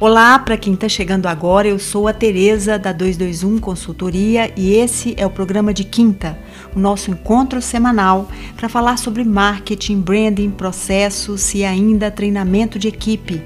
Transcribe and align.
Olá, 0.00 0.38
para 0.38 0.56
quem 0.56 0.72
está 0.72 0.88
chegando 0.88 1.26
agora, 1.26 1.68
eu 1.68 1.78
sou 1.78 2.08
a 2.08 2.12
Tereza 2.14 2.78
da 2.78 2.90
221 2.90 3.58
Consultoria 3.58 4.50
e 4.56 4.72
esse 4.72 5.14
é 5.18 5.26
o 5.26 5.30
programa 5.30 5.74
de 5.74 5.84
quinta, 5.84 6.38
o 6.74 6.78
nosso 6.78 7.10
encontro 7.10 7.60
semanal 7.60 8.26
para 8.56 8.66
falar 8.66 8.96
sobre 8.96 9.22
marketing, 9.24 10.00
branding, 10.00 10.48
processos 10.48 11.54
e 11.54 11.66
ainda 11.66 12.10
treinamento 12.10 12.78
de 12.78 12.88
equipe. 12.88 13.42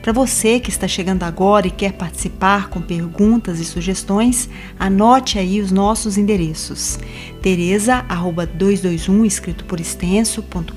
Para 0.00 0.14
você 0.14 0.58
que 0.58 0.70
está 0.70 0.88
chegando 0.88 1.24
agora 1.24 1.66
e 1.66 1.70
quer 1.70 1.92
participar 1.92 2.70
com 2.70 2.80
perguntas 2.80 3.60
e 3.60 3.64
sugestões, 3.66 4.48
anote 4.78 5.38
aí 5.38 5.60
os 5.60 5.70
nossos 5.70 6.16
endereços. 6.16 6.98
tereza@221 7.42 9.26
escrito 9.26 9.66
por 9.66 9.78
extenso.com.br 9.78 10.72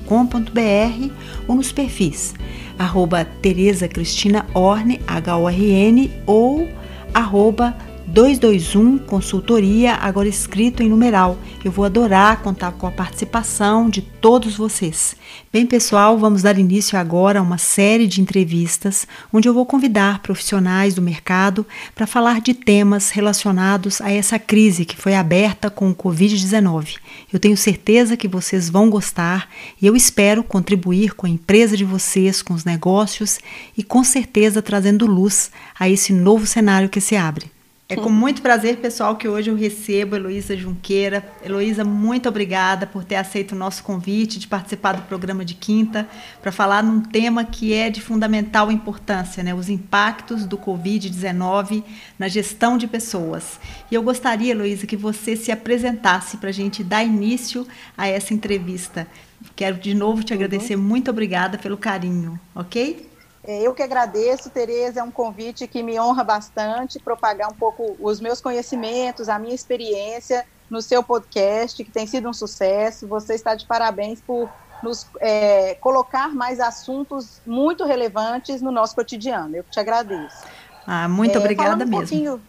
ou 1.48 1.56
nos 1.56 1.72
perfis 1.72 2.34
arroba 2.82 3.24
Tereza 3.24 3.88
Cristina 3.88 4.46
Orne, 4.54 5.00
H-O-R-N, 5.06 6.10
ou 6.26 6.68
arroba 7.14 7.74
221 8.12 8.98
Consultoria, 8.98 9.94
agora 9.94 10.28
escrito 10.28 10.82
em 10.82 10.88
numeral. 10.90 11.38
Eu 11.64 11.72
vou 11.72 11.82
adorar 11.82 12.42
contar 12.42 12.72
com 12.72 12.86
a 12.86 12.90
participação 12.90 13.88
de 13.88 14.02
todos 14.02 14.54
vocês. 14.54 15.16
Bem, 15.50 15.64
pessoal, 15.64 16.18
vamos 16.18 16.42
dar 16.42 16.58
início 16.58 16.98
agora 16.98 17.38
a 17.38 17.42
uma 17.42 17.56
série 17.56 18.06
de 18.06 18.20
entrevistas 18.20 19.06
onde 19.32 19.48
eu 19.48 19.54
vou 19.54 19.64
convidar 19.64 20.18
profissionais 20.18 20.94
do 20.94 21.00
mercado 21.00 21.66
para 21.94 22.06
falar 22.06 22.42
de 22.42 22.52
temas 22.52 23.08
relacionados 23.08 23.98
a 24.02 24.12
essa 24.12 24.38
crise 24.38 24.84
que 24.84 24.96
foi 24.96 25.14
aberta 25.14 25.70
com 25.70 25.88
o 25.88 25.94
Covid-19. 25.94 26.96
Eu 27.32 27.40
tenho 27.40 27.56
certeza 27.56 28.14
que 28.14 28.28
vocês 28.28 28.68
vão 28.68 28.90
gostar 28.90 29.48
e 29.80 29.86
eu 29.86 29.96
espero 29.96 30.44
contribuir 30.44 31.14
com 31.14 31.26
a 31.26 31.30
empresa 31.30 31.78
de 31.78 31.84
vocês, 31.84 32.42
com 32.42 32.52
os 32.52 32.66
negócios 32.66 33.40
e 33.74 33.82
com 33.82 34.04
certeza 34.04 34.60
trazendo 34.60 35.06
luz 35.06 35.50
a 35.80 35.88
esse 35.88 36.12
novo 36.12 36.46
cenário 36.46 36.90
que 36.90 37.00
se 37.00 37.16
abre. 37.16 37.51
É 37.92 37.96
com 37.96 38.08
muito 38.08 38.40
prazer, 38.40 38.78
pessoal, 38.78 39.16
que 39.16 39.28
hoje 39.28 39.50
eu 39.50 39.54
recebo 39.54 40.14
a 40.14 40.18
Heloísa 40.18 40.56
Junqueira. 40.56 41.22
Heloísa, 41.44 41.84
muito 41.84 42.26
obrigada 42.26 42.86
por 42.86 43.04
ter 43.04 43.16
aceito 43.16 43.52
o 43.52 43.54
nosso 43.54 43.82
convite 43.82 44.38
de 44.38 44.48
participar 44.48 44.94
do 44.94 45.02
programa 45.02 45.44
de 45.44 45.52
quinta 45.52 46.08
para 46.40 46.50
falar 46.50 46.82
num 46.82 47.02
tema 47.02 47.44
que 47.44 47.74
é 47.74 47.90
de 47.90 48.00
fundamental 48.00 48.72
importância, 48.72 49.42
né? 49.42 49.52
Os 49.52 49.68
impactos 49.68 50.46
do 50.46 50.56
Covid-19 50.56 51.84
na 52.18 52.28
gestão 52.28 52.78
de 52.78 52.86
pessoas. 52.86 53.60
E 53.90 53.94
eu 53.94 54.02
gostaria, 54.02 54.52
Heloísa, 54.52 54.86
que 54.86 54.96
você 54.96 55.36
se 55.36 55.52
apresentasse 55.52 56.38
para 56.38 56.48
a 56.48 56.52
gente 56.52 56.82
dar 56.82 57.04
início 57.04 57.66
a 57.94 58.08
essa 58.08 58.32
entrevista. 58.32 59.06
Quero 59.54 59.76
de 59.76 59.92
novo 59.92 60.22
te 60.22 60.32
agradecer. 60.32 60.76
Uhum. 60.76 60.82
Muito 60.82 61.10
obrigada 61.10 61.58
pelo 61.58 61.76
carinho, 61.76 62.40
ok? 62.54 63.11
É, 63.44 63.60
eu 63.60 63.74
que 63.74 63.82
agradeço, 63.82 64.50
Tereza, 64.50 65.00
é 65.00 65.02
um 65.02 65.10
convite 65.10 65.66
que 65.66 65.82
me 65.82 65.98
honra 65.98 66.22
bastante 66.22 67.00
propagar 67.00 67.50
um 67.50 67.54
pouco 67.54 67.96
os 67.98 68.20
meus 68.20 68.40
conhecimentos, 68.40 69.28
a 69.28 69.38
minha 69.38 69.54
experiência 69.54 70.44
no 70.70 70.80
seu 70.80 71.02
podcast, 71.02 71.82
que 71.82 71.90
tem 71.90 72.06
sido 72.06 72.28
um 72.28 72.32
sucesso. 72.32 73.08
Você 73.08 73.34
está 73.34 73.54
de 73.54 73.66
parabéns 73.66 74.20
por 74.20 74.48
nos 74.82 75.06
é, 75.20 75.74
colocar 75.76 76.34
mais 76.34 76.58
assuntos 76.58 77.40
muito 77.46 77.84
relevantes 77.84 78.60
no 78.60 78.72
nosso 78.72 78.94
cotidiano. 78.94 79.56
Eu 79.56 79.64
te 79.64 79.78
agradeço. 79.78 80.44
Ah, 80.86 81.08
muito 81.08 81.36
é, 81.36 81.38
obrigada 81.38 81.84
um 81.84 81.88
mesmo. 81.88 82.42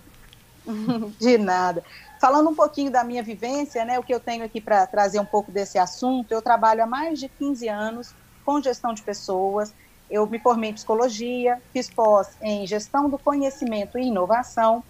de 1.19 1.38
nada. 1.38 1.83
Falando 2.19 2.50
um 2.50 2.55
pouquinho 2.55 2.89
da 2.89 3.03
minha 3.03 3.22
vivência, 3.22 3.83
né, 3.83 4.00
o 4.00 4.03
que 4.03 4.13
eu 4.13 4.19
tenho 4.19 4.45
aqui 4.45 4.61
para 4.61 4.88
trazer 4.88 5.19
um 5.19 5.25
pouco 5.25 5.52
desse 5.52 5.78
assunto, 5.78 6.31
eu 6.31 6.41
trabalho 6.41 6.83
há 6.83 6.88
mais 6.88 7.19
de 7.19 7.28
15 7.28 7.67
anos 7.67 8.16
com 8.45 8.61
gestão 8.61 8.94
de 8.94 9.02
pessoas, 9.02 9.73
eu 10.09 10.28
me 10.28 10.40
formei 10.40 10.70
em 10.70 10.73
psicologia, 10.73 11.62
fiz 11.72 11.90
pós 11.90 12.38
em 12.41 12.66
gestão 12.68 13.09
do 13.09 13.18
conhecimento 13.18 13.97
e 13.97 14.08
inovação, 14.08 14.84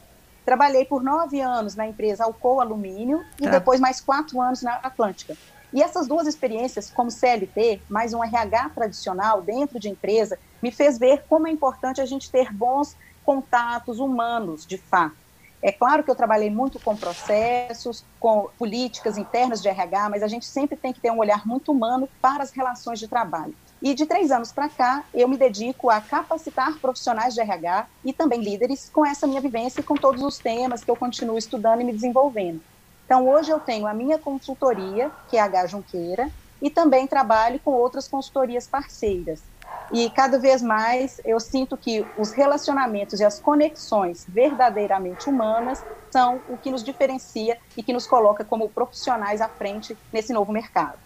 trabalhei 0.46 0.85
por 0.85 1.03
nove 1.03 1.40
anos 1.40 1.75
na 1.75 1.88
empresa 1.88 2.25
Alcoa 2.25 2.63
Alumínio 2.63 3.23
e 3.40 3.44
tá. 3.44 3.52
depois 3.52 3.79
mais 3.79 4.02
quatro 4.02 4.41
anos 4.41 4.62
na 4.62 4.73
Atlântica. 4.75 5.35
E 5.72 5.81
essas 5.81 6.07
duas 6.07 6.28
experiências, 6.28 6.91
como 6.91 7.09
CLT, 7.09 7.81
mais 7.90 8.13
um 8.13 8.23
RH 8.23 8.69
tradicional 8.69 9.41
dentro 9.41 9.79
de 9.79 9.90
empresa, 9.90 10.38
me 10.62 10.72
fez 10.72 11.00
ver 11.00 11.23
como 11.28 11.47
é 11.47 11.52
importante 11.52 12.00
a 12.00 12.06
gente 12.06 12.29
ter 12.29 12.53
bons 12.53 12.96
contatos 13.25 14.00
humanos, 14.00 14.68
de 14.68 14.78
fato. 14.78 15.16
É 15.63 15.72
claro 15.72 16.03
que 16.03 16.12
eu 16.12 16.16
trabalhei 16.16 16.50
muito 16.50 16.78
com 16.78 16.96
processos, 16.96 18.03
com 18.19 18.50
políticas 18.59 19.18
internas 19.18 19.62
de 19.62 19.69
RH, 19.69 20.09
mas 20.09 20.22
a 20.22 20.28
gente 20.28 20.46
sempre 20.46 20.75
tem 20.75 20.91
que 20.91 21.00
ter 21.00 21.09
um 21.09 21.18
olhar 21.18 21.47
muito 21.47 21.72
humano 21.72 22.07
para 22.22 22.44
as 22.44 22.52
relações 22.52 23.00
de 23.00 23.07
trabalho. 23.07 23.56
E 23.83 23.94
de 23.94 24.05
três 24.05 24.31
anos 24.31 24.53
para 24.53 24.69
cá, 24.69 25.05
eu 25.13 25.27
me 25.27 25.38
dedico 25.38 25.89
a 25.89 25.99
capacitar 26.01 26.79
profissionais 26.79 27.33
de 27.33 27.41
RH 27.41 27.89
e 28.05 28.13
também 28.13 28.41
líderes 28.41 28.89
com 28.89 29.05
essa 29.05 29.27
minha 29.27 29.41
vivência 29.41 29.81
e 29.81 29.83
com 29.83 29.97
todos 29.97 30.23
os 30.23 30.39
temas 30.39 30.83
que 30.85 30.89
eu 30.89 30.95
continuo 30.95 31.38
estudando 31.38 31.81
e 31.81 31.83
me 31.83 31.93
desenvolvendo. 31.93 32.63
Então, 33.03 33.27
hoje 33.27 33.51
eu 33.51 33.59
tenho 33.59 33.85
a 33.85 33.93
minha 33.93 34.17
consultoria, 34.17 35.11
que 35.27 35.35
é 35.35 35.41
a 35.41 35.45
H 35.45 35.67
Junqueira, 35.67 36.31
e 36.61 36.69
também 36.69 37.07
trabalho 37.07 37.59
com 37.59 37.72
outras 37.72 38.07
consultorias 38.07 38.67
parceiras. 38.67 39.51
E 39.91 40.09
cada 40.11 40.39
vez 40.39 40.61
mais 40.61 41.17
eu 41.25 41.38
sinto 41.39 41.77
que 41.77 42.09
os 42.16 42.31
relacionamentos 42.31 43.19
e 43.19 43.25
as 43.25 43.38
conexões 43.41 44.23
verdadeiramente 44.29 45.29
humanas 45.29 45.85
são 46.09 46.41
o 46.47 46.57
que 46.57 46.72
nos 46.72 46.83
diferencia 46.85 47.57
e 47.75 47.83
que 47.83 47.91
nos 47.91 48.07
coloca 48.07 48.45
como 48.45 48.72
profissionais 48.72 49.41
à 49.41 49.49
frente 49.49 49.99
nesse 50.11 50.31
novo 50.31 50.53
mercado. 50.53 51.03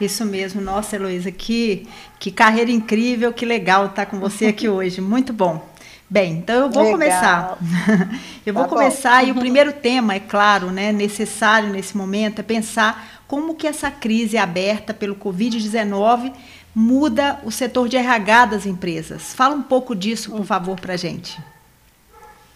Isso 0.00 0.24
mesmo, 0.24 0.60
nossa 0.60 0.96
Heloísa, 0.96 1.30
que, 1.30 1.86
que 2.18 2.30
carreira 2.30 2.70
incrível, 2.70 3.32
que 3.32 3.44
legal 3.44 3.86
estar 3.86 4.06
com 4.06 4.18
você 4.18 4.46
aqui 4.46 4.66
hoje, 4.70 5.00
muito 5.00 5.32
bom. 5.32 5.68
Bem, 6.08 6.38
então 6.38 6.56
eu 6.56 6.70
vou 6.70 6.82
legal. 6.82 6.98
começar. 6.98 7.58
eu 8.44 8.54
vou 8.54 8.64
tá 8.64 8.68
começar 8.68 9.22
bom. 9.22 9.28
e 9.28 9.30
o 9.30 9.34
primeiro 9.38 9.72
tema, 9.72 10.14
é 10.14 10.20
claro, 10.20 10.70
né, 10.70 10.90
necessário 10.90 11.68
nesse 11.68 11.96
momento 11.96 12.40
é 12.40 12.42
pensar 12.42 13.22
como 13.28 13.54
que 13.54 13.66
essa 13.66 13.90
crise 13.90 14.36
aberta 14.36 14.92
pelo 14.92 15.14
Covid-19 15.14 16.32
muda 16.74 17.38
o 17.44 17.50
setor 17.50 17.88
de 17.88 17.96
RH 17.96 18.46
das 18.46 18.66
empresas. 18.66 19.34
Fala 19.34 19.54
um 19.54 19.62
pouco 19.62 19.94
disso, 19.94 20.32
por 20.32 20.44
favor, 20.44 20.80
para 20.80 20.94
a 20.94 20.96
gente. 20.96 21.40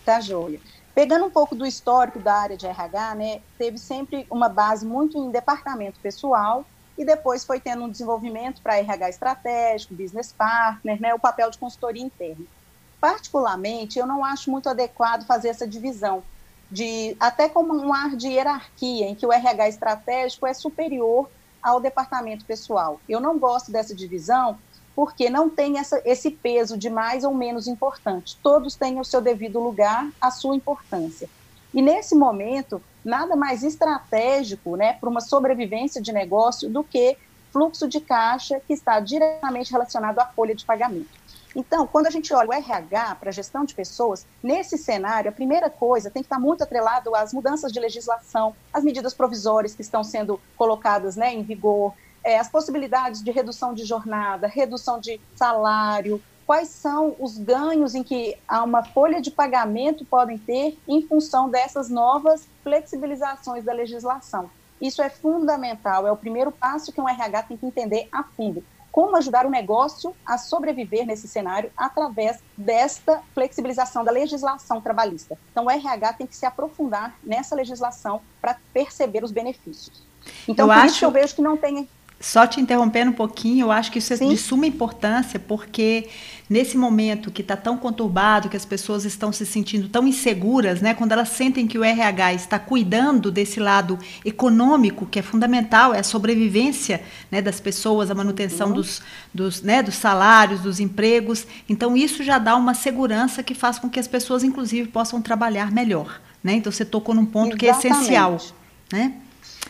Tá, 0.04 0.20
joia. 0.20 0.58
Pegando 0.94 1.24
um 1.24 1.30
pouco 1.30 1.54
do 1.54 1.66
histórico 1.66 2.18
da 2.18 2.34
área 2.34 2.56
de 2.56 2.66
RH, 2.66 3.14
né, 3.14 3.40
teve 3.58 3.78
sempre 3.78 4.26
uma 4.30 4.48
base 4.48 4.86
muito 4.86 5.18
em 5.18 5.30
departamento 5.30 6.00
pessoal 6.00 6.64
e 6.96 7.04
depois 7.04 7.44
foi 7.44 7.60
tendo 7.60 7.84
um 7.84 7.90
desenvolvimento 7.90 8.62
para 8.62 8.78
RH 8.78 9.08
estratégico, 9.10 9.94
business 9.94 10.32
partner, 10.32 11.00
né, 11.00 11.14
o 11.14 11.18
papel 11.18 11.50
de 11.50 11.58
consultoria 11.58 12.02
interna. 12.02 12.44
Particularmente, 13.00 13.98
eu 13.98 14.06
não 14.06 14.24
acho 14.24 14.50
muito 14.50 14.68
adequado 14.68 15.26
fazer 15.26 15.48
essa 15.48 15.66
divisão, 15.66 16.22
de 16.70 17.16
até 17.20 17.48
como 17.48 17.74
um 17.74 17.92
ar 17.92 18.16
de 18.16 18.28
hierarquia, 18.28 19.06
em 19.06 19.14
que 19.14 19.26
o 19.26 19.32
RH 19.32 19.68
estratégico 19.68 20.46
é 20.46 20.54
superior 20.54 21.28
ao 21.62 21.80
departamento 21.80 22.44
pessoal. 22.44 23.00
Eu 23.08 23.20
não 23.20 23.38
gosto 23.38 23.72
dessa 23.72 23.94
divisão 23.94 24.58
porque 24.94 25.28
não 25.28 25.50
tem 25.50 25.78
essa, 25.78 26.00
esse 26.04 26.30
peso 26.30 26.78
de 26.78 26.88
mais 26.88 27.24
ou 27.24 27.34
menos 27.34 27.66
importante. 27.66 28.38
Todos 28.42 28.76
têm 28.76 29.00
o 29.00 29.04
seu 29.04 29.20
devido 29.20 29.60
lugar, 29.60 30.08
a 30.20 30.30
sua 30.30 30.54
importância. 30.54 31.28
E 31.72 31.82
nesse 31.82 32.14
momento, 32.14 32.80
nada 33.04 33.36
mais 33.36 33.62
estratégico 33.62 34.76
né, 34.76 34.94
para 34.94 35.08
uma 35.08 35.20
sobrevivência 35.20 36.00
de 36.00 36.12
negócio 36.12 36.68
do 36.70 36.82
que 36.82 37.16
fluxo 37.52 37.86
de 37.86 38.00
caixa 38.00 38.60
que 38.60 38.72
está 38.72 38.98
diretamente 38.98 39.70
relacionado 39.70 40.18
à 40.18 40.26
folha 40.26 40.54
de 40.54 40.64
pagamento. 40.64 41.24
Então, 41.54 41.86
quando 41.86 42.08
a 42.08 42.10
gente 42.10 42.34
olha 42.34 42.48
o 42.48 42.52
RH 42.52 43.14
para 43.14 43.30
gestão 43.30 43.64
de 43.64 43.74
pessoas, 43.74 44.26
nesse 44.42 44.76
cenário, 44.76 45.28
a 45.28 45.32
primeira 45.32 45.70
coisa 45.70 46.10
tem 46.10 46.20
que 46.20 46.26
estar 46.26 46.40
muito 46.40 46.64
atrelado 46.64 47.14
às 47.14 47.32
mudanças 47.32 47.70
de 47.70 47.78
legislação, 47.78 48.56
às 48.72 48.82
medidas 48.82 49.14
provisórias 49.14 49.72
que 49.72 49.82
estão 49.82 50.02
sendo 50.02 50.40
colocadas 50.56 51.14
né, 51.14 51.32
em 51.32 51.44
vigor, 51.44 51.94
é, 52.24 52.38
as 52.38 52.48
possibilidades 52.48 53.22
de 53.22 53.30
redução 53.30 53.72
de 53.72 53.84
jornada, 53.84 54.48
redução 54.48 54.98
de 54.98 55.20
salário, 55.36 56.20
quais 56.46 56.68
são 56.68 57.16
os 57.18 57.38
ganhos 57.38 57.94
em 57.94 58.02
que 58.02 58.36
uma 58.50 58.84
folha 58.84 59.20
de 59.20 59.30
pagamento 59.30 60.04
podem 60.04 60.38
ter 60.38 60.78
em 60.86 61.02
função 61.02 61.48
dessas 61.48 61.88
novas 61.88 62.46
flexibilizações 62.62 63.64
da 63.64 63.72
legislação. 63.72 64.50
Isso 64.80 65.02
é 65.02 65.08
fundamental, 65.08 66.06
é 66.06 66.12
o 66.12 66.16
primeiro 66.16 66.52
passo 66.52 66.92
que 66.92 67.00
um 67.00 67.08
RH 67.08 67.44
tem 67.44 67.56
que 67.56 67.66
entender 67.66 68.08
a 68.12 68.22
fundo. 68.22 68.62
Como 68.90 69.16
ajudar 69.16 69.44
o 69.44 69.50
negócio 69.50 70.14
a 70.24 70.38
sobreviver 70.38 71.04
nesse 71.04 71.26
cenário 71.26 71.70
através 71.76 72.38
desta 72.56 73.22
flexibilização 73.34 74.04
da 74.04 74.12
legislação 74.12 74.80
trabalhista. 74.80 75.36
Então, 75.50 75.64
o 75.64 75.70
RH 75.70 76.12
tem 76.12 76.26
que 76.26 76.36
se 76.36 76.46
aprofundar 76.46 77.16
nessa 77.20 77.56
legislação 77.56 78.20
para 78.40 78.56
perceber 78.72 79.24
os 79.24 79.32
benefícios. 79.32 80.04
Então, 80.46 80.66
eu 80.66 80.74
por 80.74 80.84
acho... 80.84 81.04
eu 81.04 81.10
vejo 81.10 81.34
que 81.34 81.42
não 81.42 81.56
tem 81.56 81.88
Só 82.20 82.46
te 82.46 82.58
interrompendo 82.60 83.10
um 83.10 83.14
pouquinho, 83.14 83.66
eu 83.66 83.72
acho 83.72 83.92
que 83.92 83.98
isso 83.98 84.12
é 84.12 84.16
Sim. 84.16 84.30
de 84.30 84.38
suma 84.38 84.66
importância, 84.66 85.38
porque 85.38 86.08
nesse 86.48 86.76
momento 86.76 87.30
que 87.30 87.42
está 87.42 87.56
tão 87.56 87.76
conturbado, 87.76 88.48
que 88.48 88.56
as 88.56 88.64
pessoas 88.64 89.04
estão 89.04 89.32
se 89.32 89.44
sentindo 89.44 89.88
tão 89.88 90.06
inseguras, 90.06 90.80
né, 90.80 90.94
quando 90.94 91.12
elas 91.12 91.30
sentem 91.30 91.66
que 91.66 91.78
o 91.78 91.84
RH 91.84 92.34
está 92.34 92.58
cuidando 92.58 93.30
desse 93.30 93.60
lado 93.60 93.98
econômico, 94.24 95.04
que 95.06 95.18
é 95.18 95.22
fundamental, 95.22 95.94
é 95.94 95.98
a 95.98 96.02
sobrevivência 96.02 97.02
né, 97.30 97.42
das 97.42 97.60
pessoas, 97.60 98.10
a 98.10 98.14
manutenção 98.14 98.68
uhum. 98.68 98.74
dos, 98.74 99.02
dos, 99.32 99.62
né, 99.62 99.82
dos 99.82 99.94
salários, 99.94 100.60
dos 100.60 100.80
empregos. 100.80 101.46
Então, 101.68 101.96
isso 101.96 102.22
já 102.22 102.38
dá 102.38 102.56
uma 102.56 102.74
segurança 102.74 103.42
que 103.42 103.54
faz 103.54 103.78
com 103.78 103.90
que 103.90 104.00
as 104.00 104.08
pessoas, 104.08 104.42
inclusive, 104.42 104.88
possam 104.88 105.20
trabalhar 105.20 105.70
melhor. 105.70 106.20
Né? 106.42 106.54
Então, 106.54 106.70
você 106.70 106.84
tocou 106.84 107.14
num 107.14 107.26
ponto 107.26 107.56
Exatamente. 107.56 107.80
que 107.80 107.88
é 107.88 107.92
essencial. 107.92 108.38
Né? 108.92 109.14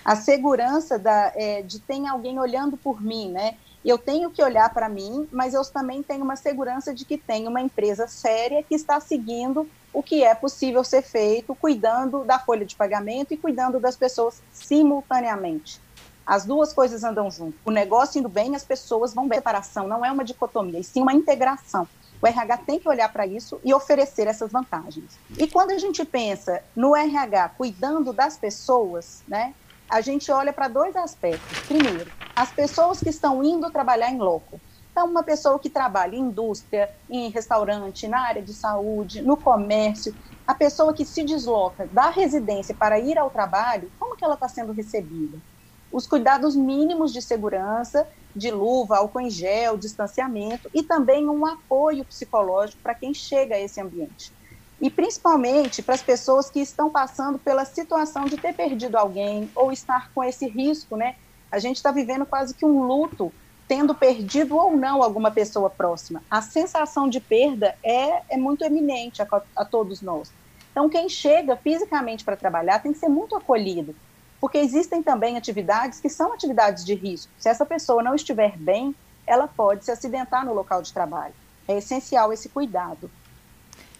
A 0.04 0.16
segurança 0.16 0.98
da, 0.98 1.32
é, 1.34 1.62
de 1.62 1.78
ter 1.80 2.06
alguém 2.06 2.38
olhando 2.38 2.76
por 2.76 3.00
mim, 3.00 3.30
né? 3.30 3.56
Eu 3.84 3.98
tenho 3.98 4.30
que 4.30 4.42
olhar 4.42 4.72
para 4.72 4.88
mim, 4.88 5.28
mas 5.30 5.54
eu 5.54 5.64
também 5.64 6.02
tenho 6.02 6.24
uma 6.24 6.36
segurança 6.36 6.94
de 6.94 7.04
que 7.04 7.18
tem 7.18 7.46
uma 7.46 7.60
empresa 7.60 8.06
séria 8.06 8.62
que 8.62 8.74
está 8.74 8.98
seguindo 8.98 9.68
o 9.92 10.02
que 10.02 10.24
é 10.24 10.34
possível 10.34 10.82
ser 10.82 11.02
feito, 11.02 11.54
cuidando 11.54 12.24
da 12.24 12.38
folha 12.38 12.64
de 12.64 12.74
pagamento 12.74 13.32
e 13.32 13.36
cuidando 13.36 13.78
das 13.78 13.96
pessoas 13.96 14.42
simultaneamente. 14.52 15.80
As 16.26 16.44
duas 16.44 16.72
coisas 16.72 17.04
andam 17.04 17.30
junto. 17.30 17.56
O 17.64 17.70
negócio 17.70 18.18
indo 18.18 18.28
bem, 18.28 18.56
as 18.56 18.64
pessoas 18.64 19.12
vão 19.14 19.28
bem. 19.28 19.38
Separação 19.38 19.86
não 19.86 20.04
é 20.04 20.10
uma 20.10 20.24
dicotomia, 20.24 20.80
e 20.80 20.84
sim 20.84 21.02
uma 21.02 21.12
integração. 21.12 21.86
O 22.22 22.26
RH 22.26 22.56
tem 22.58 22.80
que 22.80 22.88
olhar 22.88 23.12
para 23.12 23.26
isso 23.26 23.60
e 23.62 23.74
oferecer 23.74 24.26
essas 24.26 24.50
vantagens. 24.50 25.18
E 25.36 25.46
quando 25.46 25.72
a 25.72 25.78
gente 25.78 26.02
pensa 26.06 26.62
no 26.74 26.96
RH 26.96 27.50
cuidando 27.50 28.14
das 28.14 28.38
pessoas, 28.38 29.22
né, 29.28 29.54
a 29.94 30.00
gente 30.00 30.28
olha 30.32 30.52
para 30.52 30.66
dois 30.66 30.96
aspectos. 30.96 31.56
Primeiro, 31.68 32.10
as 32.34 32.50
pessoas 32.50 32.98
que 32.98 33.10
estão 33.10 33.44
indo 33.44 33.70
trabalhar 33.70 34.10
em 34.10 34.18
loco. 34.18 34.60
Então, 34.90 35.06
uma 35.06 35.22
pessoa 35.22 35.56
que 35.56 35.70
trabalha 35.70 36.16
em 36.16 36.20
indústria, 36.22 36.90
em 37.08 37.30
restaurante, 37.30 38.08
na 38.08 38.18
área 38.22 38.42
de 38.42 38.52
saúde, 38.52 39.22
no 39.22 39.36
comércio, 39.36 40.12
a 40.44 40.52
pessoa 40.52 40.92
que 40.92 41.04
se 41.04 41.22
desloca 41.22 41.86
da 41.92 42.10
residência 42.10 42.74
para 42.74 42.98
ir 42.98 43.16
ao 43.16 43.30
trabalho, 43.30 43.88
como 43.96 44.16
que 44.16 44.24
ela 44.24 44.34
está 44.34 44.48
sendo 44.48 44.72
recebida? 44.72 45.38
Os 45.92 46.08
cuidados 46.08 46.56
mínimos 46.56 47.12
de 47.12 47.22
segurança, 47.22 48.04
de 48.34 48.50
luva, 48.50 48.96
álcool 48.96 49.20
em 49.20 49.30
gel, 49.30 49.76
distanciamento 49.76 50.68
e 50.74 50.82
também 50.82 51.28
um 51.28 51.46
apoio 51.46 52.04
psicológico 52.04 52.82
para 52.82 52.96
quem 52.96 53.14
chega 53.14 53.54
a 53.54 53.60
esse 53.60 53.80
ambiente 53.80 54.32
e 54.80 54.90
principalmente 54.90 55.82
para 55.82 55.94
as 55.94 56.02
pessoas 56.02 56.50
que 56.50 56.60
estão 56.60 56.90
passando 56.90 57.38
pela 57.38 57.64
situação 57.64 58.24
de 58.26 58.36
ter 58.36 58.54
perdido 58.54 58.96
alguém 58.96 59.50
ou 59.54 59.72
estar 59.72 60.10
com 60.14 60.22
esse 60.22 60.46
risco, 60.46 60.96
né? 60.96 61.16
A 61.50 61.58
gente 61.58 61.76
está 61.76 61.90
vivendo 61.90 62.26
quase 62.26 62.54
que 62.54 62.66
um 62.66 62.82
luto, 62.82 63.32
tendo 63.68 63.94
perdido 63.94 64.56
ou 64.56 64.76
não 64.76 65.02
alguma 65.02 65.30
pessoa 65.30 65.70
próxima. 65.70 66.22
A 66.30 66.42
sensação 66.42 67.08
de 67.08 67.20
perda 67.20 67.76
é, 67.82 68.22
é 68.28 68.36
muito 68.36 68.64
eminente 68.64 69.22
a, 69.22 69.26
a 69.56 69.64
todos 69.64 70.02
nós. 70.02 70.32
Então, 70.70 70.88
quem 70.88 71.08
chega 71.08 71.56
fisicamente 71.56 72.24
para 72.24 72.36
trabalhar 72.36 72.80
tem 72.80 72.92
que 72.92 72.98
ser 72.98 73.08
muito 73.08 73.36
acolhido, 73.36 73.94
porque 74.40 74.58
existem 74.58 75.02
também 75.02 75.36
atividades 75.36 76.00
que 76.00 76.08
são 76.08 76.32
atividades 76.32 76.84
de 76.84 76.94
risco. 76.94 77.32
Se 77.38 77.48
essa 77.48 77.64
pessoa 77.64 78.02
não 78.02 78.16
estiver 78.16 78.58
bem, 78.58 78.94
ela 79.24 79.46
pode 79.46 79.84
se 79.84 79.92
acidentar 79.92 80.44
no 80.44 80.52
local 80.52 80.82
de 80.82 80.92
trabalho. 80.92 81.32
É 81.68 81.78
essencial 81.78 82.32
esse 82.32 82.48
cuidado. 82.48 83.10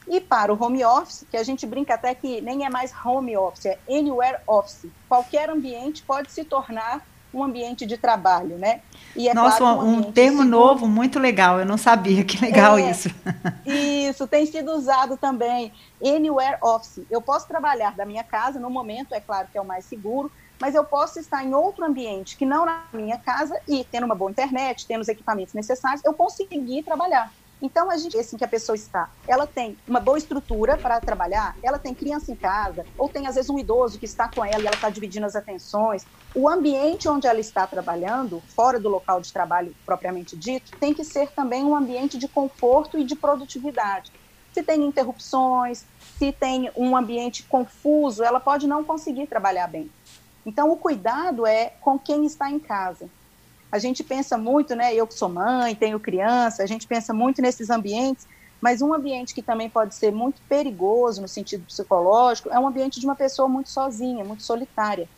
E 0.07 0.21
para 0.21 0.53
o 0.53 0.63
home 0.63 0.85
office, 0.85 1.27
que 1.31 1.37
a 1.37 1.43
gente 1.43 1.67
brinca 1.67 1.95
até 1.95 2.15
que 2.15 2.41
nem 2.41 2.65
é 2.65 2.71
mais 2.71 2.93
home 3.05 3.37
office, 3.37 3.67
é 3.67 3.79
anywhere 3.89 4.39
office. 4.47 4.87
Qualquer 5.09 5.49
ambiente 5.49 6.03
pode 6.03 6.31
se 6.31 6.45
tornar 6.45 7.03
um 7.35 7.43
ambiente 7.43 7.85
de 7.85 7.99
trabalho, 7.99 8.57
né? 8.57 8.81
E 9.17 9.29
é 9.29 9.35
Nossa, 9.35 9.59
claro, 9.59 9.81
um, 9.81 9.97
um 9.97 10.13
termo 10.13 10.43
seguro. 10.43 10.49
novo, 10.49 10.87
muito 10.87 11.19
legal, 11.19 11.59
eu 11.59 11.67
não 11.67 11.77
sabia, 11.77 12.23
que 12.25 12.41
legal 12.41 12.79
é, 12.79 12.91
isso. 12.91 13.11
Isso, 13.67 14.29
tem 14.29 14.47
sido 14.47 14.71
usado 14.73 15.17
também, 15.17 15.73
anywhere 16.03 16.59
office. 16.63 17.05
Eu 17.11 17.21
posso 17.21 17.49
trabalhar 17.49 17.97
da 17.97 18.07
minha 18.07 18.23
casa, 18.23 18.61
no 18.61 18.71
momento, 18.71 19.15
é 19.15 19.21
claro 19.21 19.49
que 19.51 19.59
é 19.59 19.61
o 19.61 19.65
mais 19.65 19.85
seguro, 19.87 20.31
mas 20.61 20.75
eu 20.75 20.85
posso 20.85 21.19
estar 21.19 21.43
em 21.45 21.55
outro 21.55 21.85
ambiente 21.85 22.37
que 22.37 22.47
não 22.47 22.65
na 22.65 22.85
minha 22.93 23.19
casa 23.19 23.59
e 23.67 23.85
tendo 23.85 24.05
uma 24.05 24.15
boa 24.15 24.31
internet, 24.31 24.87
tendo 24.87 25.01
os 25.01 25.09
equipamentos 25.09 25.55
necessários, 25.55 26.05
eu 26.05 26.15
conseguir 26.15 26.83
trabalhar. 26.85 27.33
Então, 27.61 27.91
a 27.91 27.97
gente, 27.97 28.19
assim 28.19 28.37
que 28.37 28.45
a 28.45 28.49
pessoa 28.49 28.77
está, 28.77 29.11
ela 29.27 29.47
tem 29.47 29.81
uma 29.87 30.01
boa 30.01 30.19
estrutura 30.19 30.77
para 30.77 31.01
trabalhar, 31.01 31.57
ela 31.63 31.79
tem 31.79 31.95
criança 31.95 32.31
em 32.31 32.37
casa, 32.37 32.87
ou 32.97 33.09
tem 33.09 33.27
às 33.27 33.37
vezes 33.37 33.49
um 33.51 33.59
idoso 33.59 33.99
que 33.99 34.05
está 34.05 34.29
com 34.29 34.45
ela 34.45 34.63
e 34.63 34.67
ela 34.67 34.77
está 34.77 34.91
dividindo 34.91 35.25
as 35.27 35.35
atenções. 35.35 36.07
O 36.35 36.49
ambiente 36.49 37.09
onde 37.09 37.27
ela 37.27 37.41
está 37.41 37.67
trabalhando, 37.67 38.43
fora 38.55 38.79
do 38.79 38.89
local 38.89 39.21
de 39.21 39.33
trabalho 39.33 39.75
propriamente 39.87 40.37
dito, 40.37 40.73
tem 40.79 40.93
que 40.93 41.05
ser 41.05 41.33
também 41.33 41.65
um 41.65 41.75
ambiente 41.75 42.19
de 42.19 42.29
conforto 42.29 42.99
e 42.99 43.05
de 43.05 43.17
produtividade. 43.17 44.13
Se 44.53 44.63
tem 44.63 44.85
interrupções, 44.85 45.87
se 46.19 46.33
tem 46.33 46.71
um 46.77 46.97
ambiente 46.97 47.45
confuso, 47.49 48.23
ela 48.23 48.41
pode 48.41 48.67
não 48.67 48.85
conseguir 48.85 49.27
trabalhar 49.27 49.69
bem. 49.69 49.91
Então, 50.45 50.71
o 50.71 50.77
cuidado 50.77 51.47
é 51.47 51.71
com 51.81 51.99
quem 51.99 52.27
está 52.27 52.51
em 52.51 52.61
casa 52.61 53.11
a 53.75 53.79
gente 53.81 54.05
pensa 54.05 54.39
muito, 54.39 54.77
né? 54.77 54.95
Eu 54.95 55.05
que 55.05 55.15
sou 55.15 55.29
mãe, 55.29 55.75
tenho 55.75 55.99
criança, 55.99 56.63
a 56.63 56.67
gente 56.67 56.87
pensa 56.87 57.13
muito 57.13 57.43
nesses 57.43 57.71
ambientes, 57.71 58.25
mas 58.63 58.81
um 58.81 58.95
ambiente 58.95 59.35
que 59.35 59.43
também 59.43 59.69
pode 59.69 59.97
ser 59.97 60.13
muito 60.13 60.41
perigoso 60.49 61.21
no 61.21 61.27
sentido 61.27 61.67
psicológico 61.67 62.51
é 62.51 62.59
um 62.59 62.69
ambiente 62.69 63.01
de 63.01 63.07
uma 63.07 63.17
pessoa 63.17 63.49
muito 63.49 63.71
sozinha, 63.71 64.25
muito 64.25 64.45
solitária. 64.45 65.11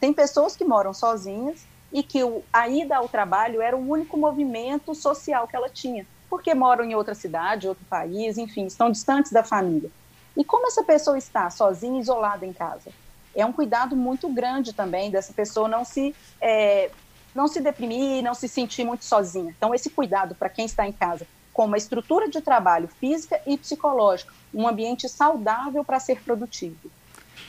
Tem 0.00 0.14
pessoas 0.14 0.56
que 0.56 0.64
moram 0.64 0.94
sozinhas 0.94 1.68
e 1.92 2.02
que 2.02 2.20
a 2.50 2.68
ida 2.70 2.96
ao 2.96 3.06
trabalho 3.06 3.60
era 3.60 3.76
o 3.76 3.86
único 3.86 4.16
movimento 4.16 4.94
social 4.94 5.46
que 5.46 5.54
ela 5.54 5.68
tinha, 5.68 6.06
porque 6.30 6.54
moram 6.54 6.84
em 6.86 6.94
outra 6.94 7.14
cidade, 7.14 7.68
outro 7.68 7.84
país, 7.84 8.38
enfim, 8.38 8.64
estão 8.64 8.90
distantes 8.90 9.30
da 9.30 9.44
família. 9.44 9.92
E 10.34 10.42
como 10.42 10.66
essa 10.66 10.82
pessoa 10.84 11.18
está 11.18 11.50
sozinha, 11.50 12.00
isolada 12.00 12.46
em 12.46 12.54
casa? 12.54 12.94
É 13.34 13.44
um 13.44 13.52
cuidado 13.52 13.94
muito 13.94 14.32
grande 14.32 14.74
também 14.74 15.10
dessa 15.10 15.34
pessoa 15.34 15.68
não 15.68 15.84
se 15.84 16.16
é, 16.42 16.94
não 17.34 17.48
se 17.48 17.60
deprimir, 17.60 18.22
não 18.22 18.34
se 18.34 18.48
sentir 18.48 18.84
muito 18.84 19.04
sozinha. 19.04 19.54
Então, 19.56 19.74
esse 19.74 19.90
cuidado 19.90 20.34
para 20.34 20.48
quem 20.48 20.66
está 20.66 20.86
em 20.86 20.92
casa, 20.92 21.26
com 21.52 21.66
uma 21.66 21.76
estrutura 21.76 22.28
de 22.28 22.40
trabalho 22.40 22.88
física 23.00 23.40
e 23.46 23.56
psicológica, 23.56 24.32
um 24.52 24.66
ambiente 24.66 25.08
saudável 25.08 25.84
para 25.84 26.00
ser 26.00 26.20
produtivo. 26.22 26.90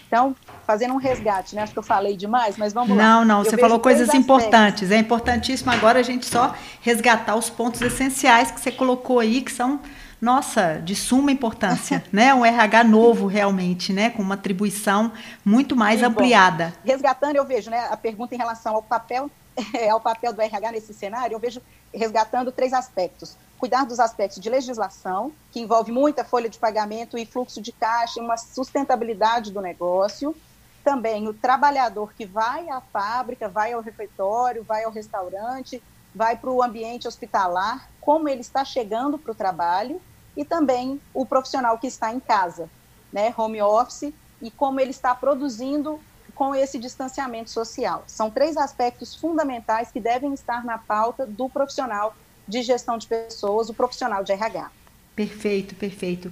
Então, 0.07 0.35
fazendo 0.67 0.93
um 0.93 0.97
resgate, 0.97 1.55
né? 1.55 1.61
Acho 1.61 1.71
que 1.71 1.79
eu 1.79 1.83
falei 1.83 2.17
demais, 2.17 2.57
mas 2.57 2.73
vamos 2.73 2.89
não, 2.89 2.97
lá. 2.97 3.03
Não, 3.03 3.25
não, 3.25 3.43
você 3.45 3.57
falou 3.57 3.79
coisas 3.79 4.13
importantes. 4.13 4.91
É 4.91 4.97
importantíssimo 4.97 5.71
agora 5.71 5.99
a 5.99 6.03
gente 6.03 6.25
só 6.25 6.53
resgatar 6.81 7.35
os 7.37 7.49
pontos 7.49 7.81
essenciais 7.81 8.51
que 8.51 8.59
você 8.59 8.73
colocou 8.73 9.19
aí, 9.19 9.41
que 9.41 9.51
são, 9.51 9.79
nossa, 10.19 10.81
de 10.83 10.97
suma 10.97 11.31
importância, 11.31 12.03
né? 12.11 12.33
Um 12.33 12.45
RH 12.45 12.83
novo 12.83 13.25
realmente, 13.25 13.93
né? 13.93 14.09
Com 14.09 14.21
uma 14.21 14.35
atribuição 14.35 15.13
muito 15.45 15.77
mais 15.77 16.01
Sim, 16.01 16.07
ampliada. 16.07 16.73
Bom, 16.83 16.91
resgatando, 16.91 17.37
eu 17.37 17.45
vejo, 17.45 17.71
né, 17.71 17.87
a 17.89 17.95
pergunta 17.95 18.35
em 18.35 18.37
relação 18.37 18.75
ao 18.75 18.83
papel 18.83 19.31
é, 19.73 19.93
o 19.93 19.99
papel 19.99 20.33
do 20.33 20.41
RH 20.41 20.71
nesse 20.71 20.93
cenário, 20.93 21.35
eu 21.35 21.39
vejo 21.39 21.61
resgatando 21.93 22.51
três 22.51 22.73
aspectos. 22.73 23.35
Cuidar 23.57 23.85
dos 23.85 23.99
aspectos 23.99 24.39
de 24.39 24.49
legislação, 24.49 25.31
que 25.51 25.59
envolve 25.59 25.91
muita 25.91 26.23
folha 26.23 26.49
de 26.49 26.57
pagamento 26.57 27.17
e 27.17 27.25
fluxo 27.25 27.61
de 27.61 27.71
caixa, 27.71 28.21
uma 28.21 28.37
sustentabilidade 28.37 29.51
do 29.51 29.61
negócio. 29.61 30.35
Também 30.83 31.27
o 31.27 31.33
trabalhador 31.33 32.13
que 32.13 32.25
vai 32.25 32.67
à 32.69 32.81
fábrica, 32.81 33.47
vai 33.47 33.73
ao 33.73 33.81
refeitório, 33.81 34.63
vai 34.63 34.83
ao 34.83 34.91
restaurante, 34.91 35.81
vai 36.15 36.35
para 36.35 36.49
o 36.49 36.63
ambiente 36.63 37.07
hospitalar, 37.07 37.89
como 37.99 38.27
ele 38.27 38.41
está 38.41 38.65
chegando 38.65 39.17
para 39.19 39.31
o 39.31 39.35
trabalho. 39.35 40.01
E 40.35 40.43
também 40.45 40.99
o 41.13 41.25
profissional 41.25 41.77
que 41.77 41.87
está 41.87 42.11
em 42.11 42.19
casa, 42.19 42.69
né, 43.11 43.33
home 43.37 43.61
office, 43.61 44.13
e 44.41 44.49
como 44.49 44.79
ele 44.79 44.91
está 44.91 45.13
produzindo 45.13 45.99
com 46.35 46.55
esse 46.55 46.77
distanciamento 46.77 47.49
social. 47.49 48.03
São 48.07 48.29
três 48.29 48.57
aspectos 48.57 49.15
fundamentais 49.15 49.91
que 49.91 49.99
devem 49.99 50.33
estar 50.33 50.63
na 50.63 50.77
pauta 50.77 51.25
do 51.25 51.49
profissional 51.49 52.15
de 52.47 52.61
gestão 52.61 52.97
de 52.97 53.07
pessoas, 53.07 53.69
o 53.69 53.73
profissional 53.73 54.23
de 54.23 54.31
RH. 54.31 54.71
Perfeito, 55.15 55.75
perfeito. 55.75 56.31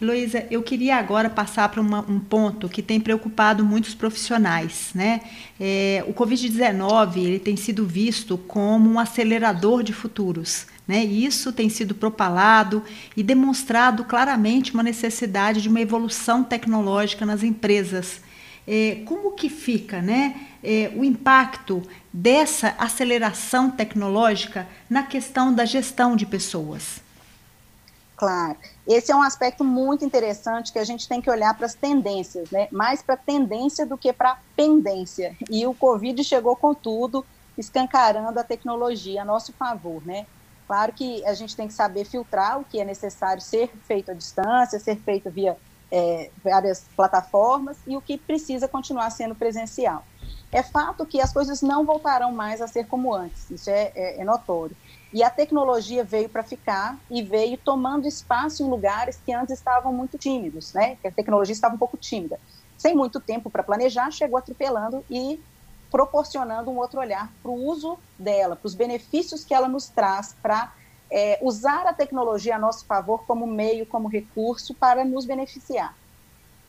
Luísa, 0.00 0.46
eu 0.48 0.62
queria 0.62 0.96
agora 0.96 1.28
passar 1.28 1.68
para 1.68 1.80
um 1.80 2.20
ponto 2.20 2.68
que 2.68 2.80
tem 2.80 3.00
preocupado 3.00 3.64
muitos 3.64 3.96
profissionais, 3.96 4.90
né? 4.94 5.22
É, 5.58 6.04
o 6.06 6.14
Covid-19 6.14 7.16
ele 7.16 7.38
tem 7.40 7.56
sido 7.56 7.84
visto 7.84 8.38
como 8.38 8.88
um 8.88 9.00
acelerador 9.00 9.82
de 9.82 9.92
futuros, 9.92 10.68
né? 10.86 11.04
E 11.04 11.26
isso 11.26 11.52
tem 11.52 11.68
sido 11.68 11.96
propalado 11.96 12.84
e 13.16 13.24
demonstrado 13.24 14.04
claramente 14.04 14.72
uma 14.72 14.84
necessidade 14.84 15.60
de 15.60 15.68
uma 15.68 15.80
evolução 15.80 16.44
tecnológica 16.44 17.26
nas 17.26 17.42
empresas 17.42 18.20
é, 18.68 19.02
como 19.06 19.32
que 19.32 19.48
fica 19.48 20.02
né, 20.02 20.46
é, 20.62 20.92
o 20.94 21.02
impacto 21.02 21.82
dessa 22.12 22.74
aceleração 22.78 23.70
tecnológica 23.70 24.68
na 24.90 25.02
questão 25.02 25.54
da 25.54 25.64
gestão 25.64 26.14
de 26.14 26.26
pessoas? 26.26 27.00
Claro, 28.14 28.58
esse 28.86 29.10
é 29.10 29.16
um 29.16 29.22
aspecto 29.22 29.64
muito 29.64 30.04
interessante 30.04 30.72
que 30.72 30.78
a 30.78 30.84
gente 30.84 31.08
tem 31.08 31.22
que 31.22 31.30
olhar 31.30 31.56
para 31.56 31.64
as 31.64 31.74
tendências, 31.74 32.50
né? 32.50 32.68
mais 32.70 33.00
para 33.00 33.16
tendência 33.16 33.86
do 33.86 33.96
que 33.96 34.12
para 34.12 34.38
pendência. 34.54 35.34
E 35.48 35.66
o 35.66 35.72
Covid 35.72 36.22
chegou 36.22 36.54
com 36.54 36.74
tudo, 36.74 37.24
escancarando 37.56 38.38
a 38.38 38.44
tecnologia 38.44 39.22
a 39.22 39.24
nosso 39.24 39.52
favor, 39.52 40.04
né? 40.04 40.26
Claro 40.66 40.92
que 40.92 41.24
a 41.24 41.32
gente 41.32 41.56
tem 41.56 41.66
que 41.66 41.72
saber 41.72 42.04
filtrar 42.04 42.60
o 42.60 42.64
que 42.64 42.78
é 42.78 42.84
necessário 42.84 43.40
ser 43.40 43.70
feito 43.86 44.10
à 44.10 44.14
distância, 44.14 44.78
ser 44.78 44.96
feito 44.96 45.30
via 45.30 45.56
é, 45.90 46.30
várias 46.42 46.84
plataformas 46.96 47.76
e 47.86 47.96
o 47.96 48.00
que 48.00 48.18
precisa 48.18 48.68
continuar 48.68 49.10
sendo 49.10 49.34
presencial. 49.34 50.04
É 50.50 50.62
fato 50.62 51.04
que 51.04 51.20
as 51.20 51.32
coisas 51.32 51.60
não 51.60 51.84
voltarão 51.84 52.32
mais 52.32 52.60
a 52.60 52.66
ser 52.66 52.86
como 52.86 53.14
antes, 53.14 53.50
isso 53.50 53.68
é, 53.68 53.92
é, 53.94 54.20
é 54.20 54.24
notório. 54.24 54.76
E 55.12 55.22
a 55.22 55.30
tecnologia 55.30 56.04
veio 56.04 56.28
para 56.28 56.42
ficar 56.42 56.98
e 57.10 57.22
veio 57.22 57.56
tomando 57.56 58.06
espaço 58.06 58.62
em 58.62 58.68
lugares 58.68 59.18
que 59.24 59.32
antes 59.32 59.54
estavam 59.54 59.92
muito 59.92 60.18
tímidos, 60.18 60.72
né? 60.74 60.96
Que 60.96 61.08
a 61.08 61.12
tecnologia 61.12 61.52
estava 61.52 61.74
um 61.74 61.78
pouco 61.78 61.96
tímida. 61.96 62.38
Sem 62.76 62.94
muito 62.94 63.18
tempo 63.18 63.48
para 63.50 63.62
planejar, 63.62 64.10
chegou 64.10 64.38
atropelando 64.38 65.02
e 65.10 65.40
proporcionando 65.90 66.70
um 66.70 66.76
outro 66.76 67.00
olhar 67.00 67.32
para 67.42 67.50
o 67.50 67.66
uso 67.66 67.98
dela, 68.18 68.54
para 68.54 68.66
os 68.66 68.74
benefícios 68.74 69.44
que 69.44 69.54
ela 69.54 69.68
nos 69.68 69.88
traz, 69.88 70.34
para 70.42 70.72
é, 71.10 71.38
usar 71.42 71.86
a 71.86 71.94
tecnologia 71.94 72.56
a 72.56 72.58
nosso 72.58 72.86
favor 72.86 73.26
como 73.26 73.46
meio, 73.46 73.86
como 73.86 74.08
recurso 74.08 74.74
para 74.74 75.04
nos 75.04 75.26
beneficiar. 75.26 75.96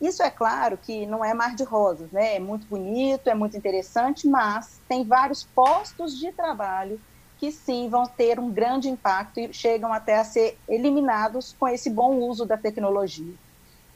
Isso 0.01 0.23
é 0.23 0.31
claro 0.31 0.77
que 0.77 1.05
não 1.05 1.23
é 1.25 1.33
mar 1.33 1.55
de 1.55 1.63
rosas, 1.63 2.11
né? 2.11 2.35
É 2.35 2.39
muito 2.39 2.67
bonito, 2.67 3.27
é 3.29 3.35
muito 3.35 3.57
interessante, 3.57 4.27
mas 4.29 4.81
tem 4.87 5.05
vários 5.05 5.43
postos 5.43 6.17
de 6.17 6.31
trabalho 6.33 7.01
que 7.37 7.51
sim 7.51 7.89
vão 7.89 8.05
ter 8.07 8.39
um 8.39 8.51
grande 8.51 8.89
impacto 8.89 9.39
e 9.39 9.53
chegam 9.53 9.93
até 9.93 10.17
a 10.17 10.23
ser 10.23 10.59
eliminados 10.67 11.53
com 11.57 11.67
esse 11.67 11.89
bom 11.89 12.17
uso 12.17 12.45
da 12.45 12.57
tecnologia. 12.57 13.35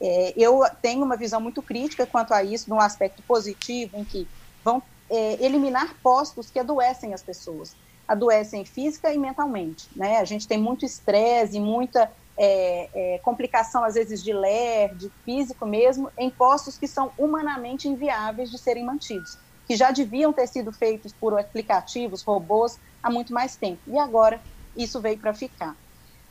É, 0.01 0.33
eu 0.41 0.62
tenho 0.81 1.05
uma 1.05 1.17
visão 1.17 1.39
muito 1.41 1.63
crítica 1.63 2.05
quanto 2.07 2.33
a 2.33 2.43
isso, 2.43 2.69
num 2.69 2.79
aspecto 2.79 3.23
positivo, 3.23 3.97
em 3.97 4.05
que 4.05 4.29
vão 4.63 4.83
é, 5.09 5.43
eliminar 5.45 6.00
postos 6.03 6.51
que 6.51 6.59
adoecem 6.59 7.13
as 7.13 7.23
pessoas, 7.23 7.77
adoecem 8.07 8.65
física 8.65 9.13
e 9.13 9.17
mentalmente. 9.17 9.88
Né? 9.95 10.17
A 10.17 10.25
gente 10.25 10.48
tem 10.48 10.57
muito 10.57 10.86
estresse 10.86 11.60
muita 11.60 12.12
é, 12.38 12.89
é, 12.93 13.17
complicação, 13.19 13.83
às 13.83 13.93
vezes, 13.95 14.24
de 14.24 14.33
ler, 14.33 14.95
de 14.95 15.10
físico 15.24 15.65
mesmo, 15.65 16.12
em 16.17 16.29
postos 16.29 16.77
que 16.77 16.88
são 16.88 17.12
humanamente 17.17 17.88
inviáveis 17.88 18.50
de 18.50 18.57
serem 18.57 18.86
mantidos, 18.86 19.38
que 19.67 19.75
já 19.75 19.91
deviam 19.91 20.33
ter 20.33 20.48
sido 20.48 20.72
feitos 20.72 21.13
por 21.13 21.38
aplicativos, 21.39 22.24
robôs, 22.24 22.79
há 23.01 23.10
muito 23.10 23.33
mais 23.33 23.55
tempo. 23.55 23.81
E 23.88 23.98
agora 23.98 24.41
isso 24.75 25.00
veio 25.00 25.17
para 25.17 25.33
ficar. 25.33 25.75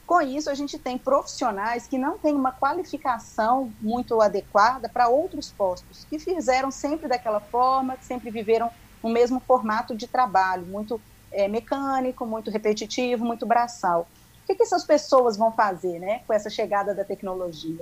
Com 0.05 0.21
isso, 0.21 0.50
a 0.50 0.55
gente 0.55 0.79
tem 0.79 0.99
profissionais 0.99 1.87
que 1.87 1.97
não 1.97 2.19
têm 2.19 2.35
uma 2.35 2.52
qualificação 2.52 3.73
muito 3.81 4.21
adequada 4.21 4.88
para 4.88 5.09
outros 5.09 5.50
postos, 5.52 6.05
que 6.11 6.19
fizeram 6.19 6.71
sempre 6.71 7.09
daquela 7.09 7.41
forma, 7.41 7.97
que 7.97 8.05
sempre 8.05 8.31
viveram 8.31 8.71
no 9.02 9.09
mesmo 9.09 9.41
formato 9.41 9.97
de 9.97 10.07
trabalho, 10.07 10.67
muito 10.67 11.00
é, 11.33 11.49
mecânico, 11.49 12.27
muito 12.27 12.51
repetitivo, 12.51 13.25
muito 13.25 13.47
braçal. 13.47 14.09
O 14.43 14.47
que, 14.47 14.55
que 14.55 14.62
essas 14.62 14.85
pessoas 14.85 15.37
vão 15.37 15.53
fazer 15.53 15.99
né, 15.99 16.21
com 16.27 16.33
essa 16.33 16.51
chegada 16.51 16.95
da 16.95 17.05
tecnologia? 17.05 17.81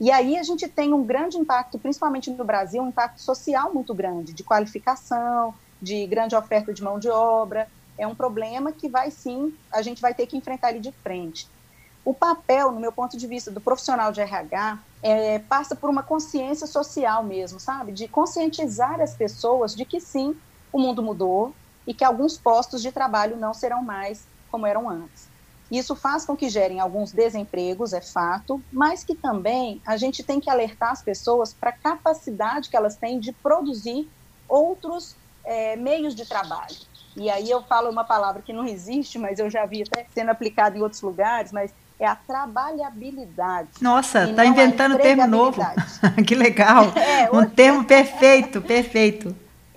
E 0.00 0.10
aí 0.10 0.36
a 0.36 0.42
gente 0.42 0.66
tem 0.66 0.92
um 0.92 1.04
grande 1.04 1.36
impacto, 1.36 1.78
principalmente 1.78 2.30
no 2.30 2.44
Brasil, 2.44 2.82
um 2.82 2.88
impacto 2.88 3.20
social 3.20 3.72
muito 3.72 3.94
grande, 3.94 4.32
de 4.32 4.42
qualificação, 4.42 5.54
de 5.80 6.06
grande 6.06 6.34
oferta 6.34 6.72
de 6.72 6.82
mão 6.82 6.98
de 6.98 7.08
obra. 7.08 7.68
É 7.96 8.06
um 8.06 8.14
problema 8.14 8.72
que 8.72 8.88
vai 8.88 9.10
sim, 9.10 9.54
a 9.70 9.80
gente 9.82 10.02
vai 10.02 10.12
ter 10.12 10.26
que 10.26 10.36
enfrentar 10.36 10.70
ele 10.70 10.80
de 10.80 10.90
frente. 10.90 11.48
O 12.04 12.12
papel, 12.12 12.72
no 12.72 12.80
meu 12.80 12.90
ponto 12.90 13.16
de 13.16 13.26
vista, 13.28 13.50
do 13.50 13.60
profissional 13.60 14.10
de 14.10 14.20
RH 14.20 14.78
é, 15.02 15.38
passa 15.38 15.76
por 15.76 15.88
uma 15.88 16.02
consciência 16.02 16.66
social 16.66 17.22
mesmo, 17.22 17.60
sabe? 17.60 17.92
De 17.92 18.08
conscientizar 18.08 19.00
as 19.00 19.14
pessoas 19.14 19.74
de 19.74 19.84
que 19.84 20.00
sim, 20.00 20.36
o 20.72 20.80
mundo 20.80 21.00
mudou 21.02 21.54
e 21.86 21.94
que 21.94 22.04
alguns 22.04 22.36
postos 22.36 22.82
de 22.82 22.92
trabalho 22.92 23.36
não 23.36 23.52
serão 23.52 23.82
mais 23.82 24.24
como 24.50 24.66
eram 24.66 24.88
antes. 24.88 25.30
Isso 25.70 25.96
faz 25.96 26.26
com 26.26 26.36
que 26.36 26.50
gerem 26.50 26.80
alguns 26.80 27.12
desempregos, 27.12 27.94
é 27.94 28.00
fato, 28.00 28.62
mas 28.70 29.02
que 29.02 29.14
também 29.14 29.80
a 29.86 29.96
gente 29.96 30.22
tem 30.22 30.38
que 30.38 30.50
alertar 30.50 30.90
as 30.90 31.02
pessoas 31.02 31.54
para 31.54 31.70
a 31.70 31.72
capacidade 31.72 32.68
que 32.68 32.76
elas 32.76 32.96
têm 32.96 33.18
de 33.18 33.32
produzir 33.32 34.06
outros 34.46 35.16
é, 35.44 35.74
meios 35.76 36.14
de 36.14 36.26
trabalho. 36.26 36.76
E 37.16 37.30
aí 37.30 37.50
eu 37.50 37.62
falo 37.62 37.90
uma 37.90 38.04
palavra 38.04 38.42
que 38.42 38.52
não 38.52 38.66
existe, 38.66 39.18
mas 39.18 39.38
eu 39.38 39.48
já 39.48 39.64
vi 39.64 39.82
até 39.82 40.06
sendo 40.14 40.30
aplicada 40.30 40.76
em 40.76 40.82
outros 40.82 41.00
lugares, 41.00 41.52
mas 41.52 41.72
é 41.98 42.06
a 42.06 42.16
trabalhabilidade. 42.16 43.70
Nossa, 43.80 44.28
está 44.28 44.44
inventando 44.44 44.98
termo 44.98 45.26
novo. 45.26 45.62
que 46.26 46.34
legal. 46.34 46.92
É, 46.96 47.30
um 47.30 47.48
termo 47.48 47.84
perfeito, 47.84 48.60
perfeito. 48.60 49.34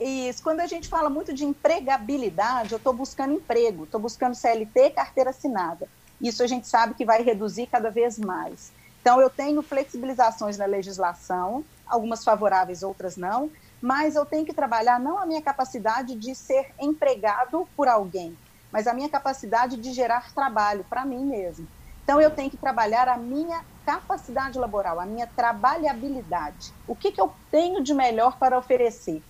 Isso. 0.07 0.43
Quando 0.43 0.59
a 0.59 0.67
gente 0.67 0.88
fala 0.88 1.09
muito 1.09 1.33
de 1.33 1.43
empregabilidade, 1.45 2.74
eu 2.74 2.77
estou 2.77 2.93
buscando 2.93 3.33
emprego, 3.33 3.85
estou 3.85 4.00
buscando 4.00 4.35
CLT, 4.35 4.91
carteira 4.91 5.31
assinada. 5.31 5.89
Isso 6.21 6.43
a 6.43 6.47
gente 6.47 6.67
sabe 6.67 6.93
que 6.93 7.03
vai 7.03 7.24
reduzir 7.24 7.65
cada 7.65 7.89
vez 7.89 8.19
mais. 8.19 8.71
Então, 9.01 9.19
eu 9.19 9.31
tenho 9.31 9.63
flexibilizações 9.63 10.59
na 10.59 10.65
legislação, 10.65 11.65
algumas 11.88 12.24
favoráveis, 12.24 12.83
outras 12.83 13.17
não, 13.17 13.51
mas 13.81 14.15
eu 14.15 14.27
tenho 14.27 14.45
que 14.45 14.53
trabalhar 14.53 15.00
não 15.00 15.17
a 15.17 15.25
minha 15.25 15.41
capacidade 15.41 16.15
de 16.15 16.35
ser 16.35 16.67
empregado 16.79 17.67
por 17.75 17.88
alguém, 17.88 18.39
mas 18.71 18.85
a 18.85 18.93
minha 18.93 19.09
capacidade 19.09 19.77
de 19.77 19.91
gerar 19.91 20.31
trabalho 20.35 20.85
para 20.88 21.03
mim 21.03 21.25
mesmo. 21.25 21.67
Então, 22.03 22.21
eu 22.21 22.29
tenho 22.29 22.51
que 22.51 22.57
trabalhar 22.57 23.07
a 23.07 23.17
minha 23.17 23.59
capacidade 23.83 24.59
laboral, 24.59 25.00
a 25.00 25.05
minha 25.07 25.25
trabalhabilidade. 25.25 26.75
O 26.85 26.95
que, 26.95 27.12
que 27.12 27.21
eu 27.21 27.33
tenho 27.50 27.81
de 27.81 27.93
melhor 27.93 28.38
para 28.38 28.57
oferecer? 28.57 29.24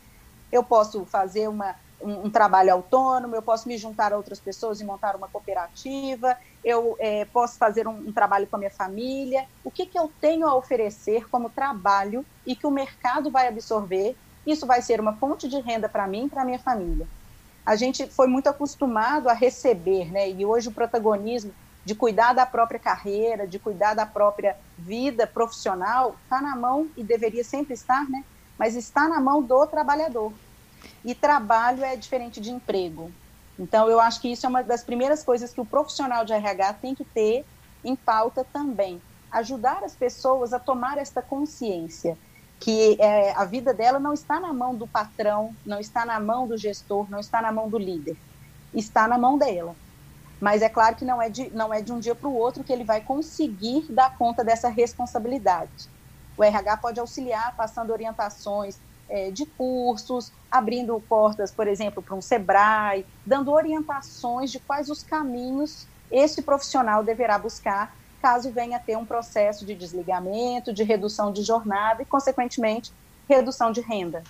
Eu 0.51 0.63
posso 0.63 1.05
fazer 1.05 1.47
uma, 1.47 1.75
um, 2.01 2.25
um, 2.25 2.29
trabalho 2.29 2.73
autônomo, 2.73 3.35
eu 3.35 3.41
posso 3.41 3.67
me 3.67 3.77
juntar 3.77 4.13
a 4.13 4.17
outras 4.17 4.39
pessoas 4.39 4.79
e 4.79 4.85
montar 4.85 5.15
uma 5.15 5.27
cooperativa, 5.27 6.37
eu 6.63 6.95
é, 6.99 7.25
posso 7.25 7.57
fazer 7.57 7.87
um, 7.87 7.97
um, 7.97 8.13
trabalho 8.13 8.47
com 8.47 8.55
a 8.55 8.59
minha 8.59 8.71
família. 8.71 9.45
O 9.63 9.71
que, 9.71 9.85
que 9.85 9.97
eu 9.97 10.11
tenho 10.19 10.47
a 10.47 10.55
oferecer 10.55 11.27
como 11.29 11.49
trabalho 11.49 12.25
e 12.45 12.55
que 12.55 12.67
o 12.67 12.71
mercado 12.71 13.31
vai 13.31 13.47
absorver? 13.47 14.15
Isso 14.45 14.67
vai 14.67 14.81
ser 14.81 14.99
uma 14.99 15.17
fonte 15.17 15.47
de 15.47 15.59
renda 15.59 15.89
para 15.89 16.07
mim 16.07 16.25
e 16.25 16.29
para 16.29 16.43
a 16.43 16.45
minha 16.45 16.59
família. 16.59 17.07
A 17.65 17.75
gente 17.75 18.05
foi 18.07 18.27
muito 18.27 18.47
acostumado 18.47 19.27
a 19.27 19.33
receber, 19.33 20.11
né? 20.11 20.29
E 20.29 20.45
hoje 20.45 20.69
o 20.69 20.73
protagonismo 20.73 21.51
de 21.83 21.95
cuidar 21.95 22.33
da 22.33 22.45
própria 22.45 22.79
carreira, 22.79 23.47
de 23.47 23.59
cuidar 23.59 23.95
da 23.95 24.05
própria 24.05 24.55
vida 24.77 25.25
profissional, 25.25 26.19
está 26.23 26.41
na 26.41 26.55
mão 26.55 26.91
e 26.95 27.03
deveria 27.03 27.43
sempre 27.43 27.73
estar, 27.73 28.07
né? 28.09 28.23
Mas 28.57 28.75
está 28.75 29.07
na 29.07 29.19
mão 29.19 29.41
do 29.41 29.67
trabalhador. 29.67 30.33
E 31.03 31.13
trabalho 31.13 31.83
é 31.83 31.95
diferente 31.95 32.39
de 32.39 32.51
emprego. 32.51 33.11
Então, 33.57 33.89
eu 33.89 33.99
acho 33.99 34.21
que 34.21 34.31
isso 34.31 34.45
é 34.45 34.49
uma 34.49 34.63
das 34.63 34.83
primeiras 34.83 35.23
coisas 35.23 35.53
que 35.53 35.61
o 35.61 35.65
profissional 35.65 36.25
de 36.25 36.33
RH 36.33 36.73
tem 36.75 36.93
que 36.93 37.05
ter 37.05 37.45
em 37.83 37.95
pauta 37.95 38.43
também. 38.43 39.01
Ajudar 39.31 39.83
as 39.83 39.95
pessoas 39.95 40.53
a 40.53 40.59
tomar 40.59 40.97
esta 40.97 41.21
consciência 41.21 42.17
que 42.59 42.97
é, 42.99 43.33
a 43.33 43.45
vida 43.45 43.73
dela 43.73 43.99
não 43.99 44.13
está 44.13 44.39
na 44.39 44.53
mão 44.53 44.75
do 44.75 44.87
patrão, 44.87 45.55
não 45.65 45.79
está 45.79 46.05
na 46.05 46.19
mão 46.19 46.47
do 46.47 46.57
gestor, 46.57 47.09
não 47.09 47.19
está 47.19 47.41
na 47.41 47.51
mão 47.51 47.69
do 47.69 47.77
líder. 47.77 48.17
Está 48.73 49.07
na 49.07 49.17
mão 49.17 49.37
dela. 49.37 49.75
Mas 50.39 50.61
é 50.61 50.69
claro 50.69 50.95
que 50.95 51.05
não 51.05 51.21
é 51.21 51.29
de, 51.29 51.49
não 51.51 51.73
é 51.73 51.81
de 51.81 51.91
um 51.93 51.99
dia 51.99 52.15
para 52.15 52.29
o 52.29 52.33
outro 52.35 52.63
que 52.63 52.71
ele 52.73 52.83
vai 52.83 53.01
conseguir 53.01 53.87
dar 53.93 54.17
conta 54.17 54.43
dessa 54.43 54.69
responsabilidade. 54.69 55.89
O 56.37 56.43
RH 56.43 56.77
pode 56.77 56.99
auxiliar 56.99 57.55
passando 57.55 57.91
orientações, 57.91 58.77
é, 59.07 59.29
de 59.31 59.45
cursos, 59.45 60.31
abrindo 60.49 60.99
portas, 61.07 61.51
por 61.51 61.67
exemplo, 61.67 62.01
para 62.01 62.15
um 62.15 62.21
SEBRAE, 62.21 63.05
dando 63.25 63.51
orientações 63.51 64.51
de 64.51 64.59
quais 64.59 64.89
os 64.89 65.03
caminhos 65.03 65.87
esse 66.11 66.41
profissional 66.41 67.03
deverá 67.03 67.37
buscar 67.37 67.95
caso 68.21 68.51
venha 68.51 68.77
a 68.77 68.79
ter 68.79 68.97
um 68.97 69.05
processo 69.05 69.65
de 69.65 69.75
desligamento, 69.75 70.73
de 70.73 70.83
redução 70.83 71.31
de 71.31 71.43
jornada 71.43 72.01
e, 72.01 72.05
consequentemente, 72.05 72.91
redução 73.29 73.71
de 73.71 73.81
renda 73.81 74.23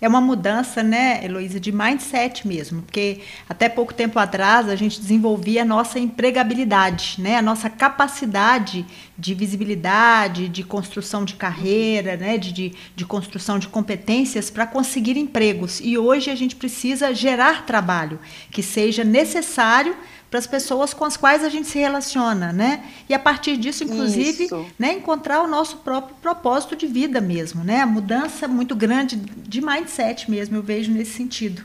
é 0.00 0.08
uma 0.08 0.20
mudança, 0.20 0.82
né, 0.82 1.22
Heloísa, 1.24 1.60
de 1.60 1.70
mindset 1.70 2.48
mesmo, 2.48 2.82
porque 2.82 3.20
até 3.48 3.68
pouco 3.68 3.92
tempo 3.92 4.18
atrás 4.18 4.68
a 4.68 4.74
gente 4.74 5.00
desenvolvia 5.00 5.62
a 5.62 5.64
nossa 5.64 5.98
empregabilidade, 5.98 7.16
né, 7.18 7.36
a 7.36 7.42
nossa 7.42 7.68
capacidade 7.68 8.86
de 9.18 9.34
visibilidade, 9.34 10.48
de 10.48 10.64
construção 10.64 11.24
de 11.24 11.34
carreira, 11.34 12.16
né, 12.16 12.38
de, 12.38 12.52
de, 12.52 12.72
de 12.96 13.04
construção 13.04 13.58
de 13.58 13.68
competências 13.68 14.48
para 14.48 14.66
conseguir 14.66 15.18
empregos. 15.18 15.80
E 15.82 15.98
hoje 15.98 16.30
a 16.30 16.34
gente 16.34 16.56
precisa 16.56 17.14
gerar 17.14 17.66
trabalho 17.66 18.18
que 18.50 18.62
seja 18.62 19.04
necessário 19.04 19.94
para 20.30 20.38
as 20.38 20.46
pessoas 20.46 20.94
com 20.94 21.04
as 21.04 21.16
quais 21.16 21.42
a 21.42 21.48
gente 21.48 21.66
se 21.66 21.78
relaciona, 21.78 22.52
né? 22.52 22.84
E 23.08 23.12
a 23.14 23.18
partir 23.18 23.56
disso, 23.56 23.82
inclusive, 23.82 24.48
né, 24.78 24.92
encontrar 24.94 25.42
o 25.42 25.48
nosso 25.48 25.78
próprio 25.78 26.14
propósito 26.22 26.76
de 26.76 26.86
vida 26.86 27.20
mesmo, 27.20 27.64
né? 27.64 27.80
A 27.80 27.86
mudança 27.86 28.46
muito 28.46 28.76
grande 28.76 29.16
de 29.16 29.60
mindset 29.60 30.30
mesmo, 30.30 30.56
eu 30.56 30.62
vejo 30.62 30.92
nesse 30.92 31.12
sentido. 31.12 31.64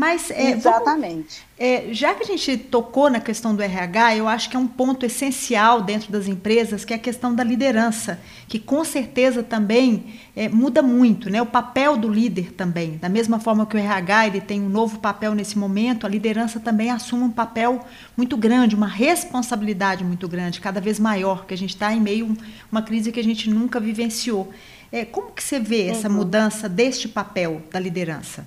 Mas 0.00 0.30
é, 0.30 0.52
exatamente. 0.52 1.42
Vamos, 1.58 1.58
é, 1.58 1.92
já 1.92 2.14
que 2.14 2.22
a 2.22 2.26
gente 2.26 2.56
tocou 2.56 3.10
na 3.10 3.20
questão 3.20 3.54
do 3.54 3.62
RH, 3.62 4.16
eu 4.16 4.26
acho 4.26 4.48
que 4.48 4.56
é 4.56 4.58
um 4.58 4.66
ponto 4.66 5.04
essencial 5.04 5.82
dentro 5.82 6.10
das 6.10 6.26
empresas, 6.26 6.86
que 6.86 6.94
é 6.94 6.96
a 6.96 6.98
questão 6.98 7.34
da 7.34 7.44
liderança, 7.44 8.18
que 8.48 8.58
com 8.58 8.82
certeza 8.82 9.42
também 9.42 10.14
é, 10.34 10.48
muda 10.48 10.80
muito, 10.80 11.28
né? 11.28 11.42
O 11.42 11.44
papel 11.44 11.98
do 11.98 12.08
líder 12.08 12.54
também, 12.54 12.96
da 12.96 13.10
mesma 13.10 13.38
forma 13.38 13.66
que 13.66 13.76
o 13.76 13.78
RH 13.78 14.28
ele 14.28 14.40
tem 14.40 14.62
um 14.62 14.70
novo 14.70 15.00
papel 15.00 15.34
nesse 15.34 15.58
momento, 15.58 16.06
a 16.06 16.08
liderança 16.08 16.58
também 16.58 16.90
assume 16.90 17.24
um 17.24 17.30
papel 17.30 17.84
muito 18.16 18.38
grande, 18.38 18.74
uma 18.74 18.88
responsabilidade 18.88 20.02
muito 20.02 20.26
grande, 20.26 20.62
cada 20.62 20.80
vez 20.80 20.98
maior, 20.98 21.44
que 21.44 21.52
a 21.52 21.58
gente 21.58 21.74
está 21.74 21.92
em 21.92 22.00
meio 22.00 22.34
a 22.38 22.66
uma 22.72 22.80
crise 22.80 23.12
que 23.12 23.20
a 23.20 23.24
gente 23.24 23.50
nunca 23.50 23.78
vivenciou. 23.78 24.50
É, 24.90 25.04
como 25.04 25.30
que 25.30 25.44
você 25.44 25.60
vê 25.60 25.88
essa 25.88 26.08
uhum. 26.08 26.14
mudança 26.14 26.70
deste 26.70 27.06
papel 27.06 27.60
da 27.70 27.78
liderança? 27.78 28.46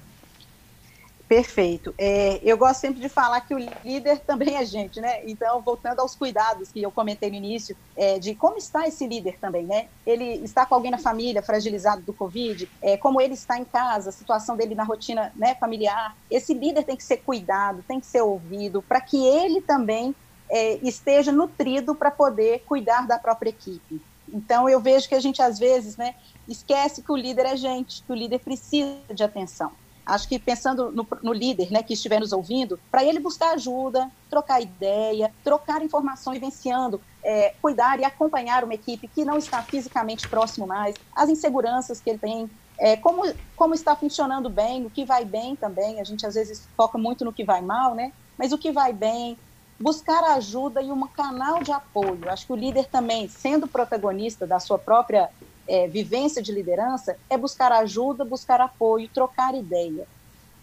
Perfeito. 1.34 1.96
É, 1.98 2.40
eu 2.44 2.56
gosto 2.56 2.82
sempre 2.82 3.02
de 3.02 3.10
falar 3.10 3.42
que 3.42 3.56
o 3.56 3.58
líder 3.58 4.20
também 4.20 4.56
é 4.56 4.64
gente, 4.64 5.02
né? 5.02 5.24
Então, 5.26 5.60
voltando 5.62 6.00
aos 6.00 6.14
cuidados 6.14 6.72
que 6.72 6.80
eu 6.80 6.92
comentei 6.92 7.28
no 7.32 7.36
início, 7.36 7.76
é, 7.98 8.20
de 8.20 8.36
como 8.36 8.56
está 8.56 8.88
esse 8.88 9.08
líder 9.08 9.40
também, 9.40 9.66
né? 9.66 9.88
Ele 10.06 10.26
está 10.44 10.64
com 10.64 10.76
alguém 10.76 10.92
na 10.92 11.00
família 11.00 11.42
fragilizado 11.42 12.04
do 12.04 12.14
Covid, 12.14 12.70
é, 12.84 12.98
como 12.98 13.20
ele 13.20 13.34
está 13.34 13.58
em 13.58 13.66
casa, 13.66 14.10
a 14.10 14.14
situação 14.14 14.56
dele 14.56 14.76
na 14.76 14.84
rotina 14.84 15.32
né, 15.36 15.56
familiar. 15.56 16.16
Esse 16.30 16.54
líder 16.54 16.84
tem 16.84 16.96
que 16.96 17.04
ser 17.04 17.18
cuidado, 17.18 17.84
tem 17.88 18.00
que 18.00 18.06
ser 18.06 18.22
ouvido, 18.22 18.84
para 18.84 19.02
que 19.02 19.18
ele 19.26 19.60
também 19.60 20.14
é, 20.52 20.76
esteja 20.84 21.32
nutrido 21.32 21.96
para 21.96 22.12
poder 22.12 22.60
cuidar 22.68 23.08
da 23.08 23.18
própria 23.18 23.50
equipe. 23.50 24.00
Então, 24.32 24.70
eu 24.70 24.80
vejo 24.80 25.10
que 25.10 25.16
a 25.16 25.20
gente, 25.20 25.42
às 25.42 25.58
vezes, 25.58 25.98
né, 25.98 26.14
esquece 26.48 27.02
que 27.02 27.12
o 27.12 27.18
líder 27.18 27.48
é 27.48 27.58
gente, 27.58 28.04
que 28.04 28.12
o 28.12 28.16
líder 28.16 28.38
precisa 28.38 29.00
de 29.12 29.24
atenção. 29.24 29.72
Acho 30.06 30.28
que 30.28 30.38
pensando 30.38 30.92
no, 30.92 31.08
no 31.24 31.34
líder 31.34 31.72
né, 31.72 31.82
que 31.82 31.94
estiver 31.94 32.20
nos 32.20 32.34
ouvindo, 32.34 32.80
para 32.92 33.04
ele 33.04 33.20
buscar 33.20 33.54
ajuda, 33.54 34.12
trocar 34.30 34.62
ideia, 34.62 35.34
trocar 35.44 35.82
informação 35.82 36.34
vivenciando, 36.34 37.02
é, 37.24 37.52
cuidar 37.62 38.00
e 38.00 38.04
acompanhar 38.06 38.64
uma 38.64 38.74
equipe 38.74 39.08
que 39.08 39.24
não 39.24 39.38
está 39.38 39.64
fisicamente 39.64 40.28
próximo 40.30 40.68
mais, 40.68 41.00
as 41.16 41.30
inseguranças 41.30 42.02
que 42.02 42.10
ele 42.10 42.20
tem, 42.20 42.50
é, 42.80 42.98
como, 42.98 43.22
como 43.56 43.74
está 43.74 43.96
funcionando 43.96 44.50
bem, 44.50 44.86
o 44.86 44.92
que 44.92 45.06
vai 45.06 45.24
bem 45.24 45.56
também, 45.56 46.02
a 46.02 46.04
gente 46.04 46.26
às 46.26 46.34
vezes 46.34 46.70
foca 46.76 46.98
muito 46.98 47.24
no 47.24 47.34
que 47.34 47.46
vai 47.46 47.62
mal, 47.62 47.96
né? 47.96 48.12
Mas 48.38 48.52
o 48.52 48.58
que 48.58 48.72
vai 48.72 48.92
bem, 48.92 49.40
buscar 49.80 50.24
ajuda 50.36 50.82
e 50.82 50.92
um 50.92 51.08
canal 51.08 51.62
de 51.62 51.72
apoio. 51.72 52.30
Acho 52.30 52.46
que 52.48 52.54
o 52.54 52.56
líder 52.56 52.90
também, 52.90 53.28
sendo 53.30 53.68
protagonista 53.68 54.48
da 54.48 54.60
sua 54.60 54.80
própria 54.80 55.30
é, 55.68 55.88
vivência 55.88 56.42
de 56.42 56.52
liderança 56.52 57.18
é 57.30 57.38
buscar 57.38 57.72
ajuda, 57.72 58.26
buscar 58.26 58.62
apoio, 58.62 59.10
trocar 59.10 59.56
ideia. 59.56 60.08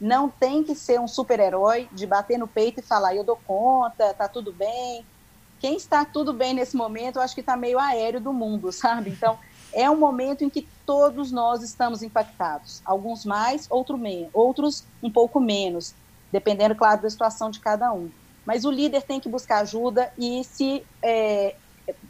Não 0.00 0.28
tem 0.28 0.62
que 0.62 0.74
ser 0.74 0.98
um 1.00 1.08
super-herói 1.08 1.88
de 1.92 2.06
bater 2.06 2.38
no 2.38 2.48
peito 2.48 2.80
e 2.80 2.82
falar, 2.82 3.14
eu 3.14 3.24
dou 3.24 3.38
conta, 3.46 4.14
tá 4.14 4.28
tudo 4.28 4.52
bem. 4.52 5.04
Quem 5.58 5.76
está 5.76 6.04
tudo 6.04 6.32
bem 6.32 6.54
nesse 6.54 6.74
momento, 6.74 7.16
eu 7.16 7.22
acho 7.22 7.34
que 7.34 7.42
está 7.42 7.56
meio 7.56 7.78
aéreo 7.78 8.20
do 8.20 8.32
mundo, 8.32 8.72
sabe? 8.72 9.10
Então, 9.10 9.38
é 9.72 9.88
um 9.90 9.96
momento 9.96 10.42
em 10.42 10.50
que 10.50 10.66
todos 10.86 11.30
nós 11.30 11.62
estamos 11.62 12.02
impactados. 12.02 12.80
Alguns 12.84 13.24
mais, 13.24 13.66
outro 13.70 13.98
outros 14.32 14.84
um 15.02 15.10
pouco 15.10 15.38
menos, 15.38 15.94
dependendo, 16.32 16.74
claro, 16.74 17.02
da 17.02 17.10
situação 17.10 17.50
de 17.50 17.60
cada 17.60 17.92
um. 17.92 18.10
Mas 18.44 18.64
o 18.64 18.70
líder 18.70 19.02
tem 19.02 19.20
que 19.20 19.28
buscar 19.28 19.60
ajuda 19.60 20.12
e 20.18 20.42
se 20.44 20.84
é, 21.02 21.54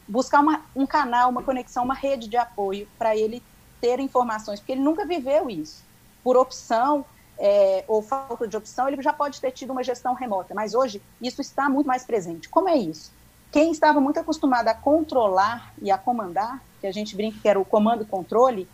buscar 0.06 0.40
uma, 0.40 0.62
um 0.74 0.86
canal, 0.86 1.30
uma 1.30 1.42
conexão, 1.42 1.84
uma 1.84 1.94
rede 1.94 2.28
de 2.28 2.36
apoio 2.36 2.88
para 2.98 3.16
ele 3.16 3.42
ter 3.80 3.98
informações, 4.00 4.60
porque 4.60 4.72
ele 4.72 4.80
nunca 4.80 5.04
viveu 5.04 5.48
isso. 5.48 5.84
Por 6.22 6.36
opção 6.36 7.04
é, 7.38 7.84
ou 7.88 8.02
falta 8.02 8.46
de 8.46 8.56
opção, 8.56 8.86
ele 8.86 9.00
já 9.00 9.12
pode 9.12 9.40
ter 9.40 9.50
tido 9.50 9.70
uma 9.70 9.82
gestão 9.82 10.12
remota, 10.12 10.54
mas 10.54 10.74
hoje 10.74 11.02
isso 11.20 11.40
está 11.40 11.68
muito 11.68 11.86
mais 11.86 12.04
presente. 12.04 12.48
Como 12.48 12.68
é 12.68 12.76
isso? 12.76 13.12
Quem 13.50 13.72
estava 13.72 14.00
muito 14.00 14.20
acostumado 14.20 14.68
a 14.68 14.74
controlar 14.74 15.72
e 15.80 15.90
a 15.90 15.98
comandar, 15.98 16.62
que 16.80 16.86
a 16.86 16.92
gente 16.92 17.16
brinca 17.16 17.38
que 17.40 17.48
era 17.48 17.58
o 17.58 17.64
comando 17.64 18.02
e 18.02 18.06
controle, 18.06 18.68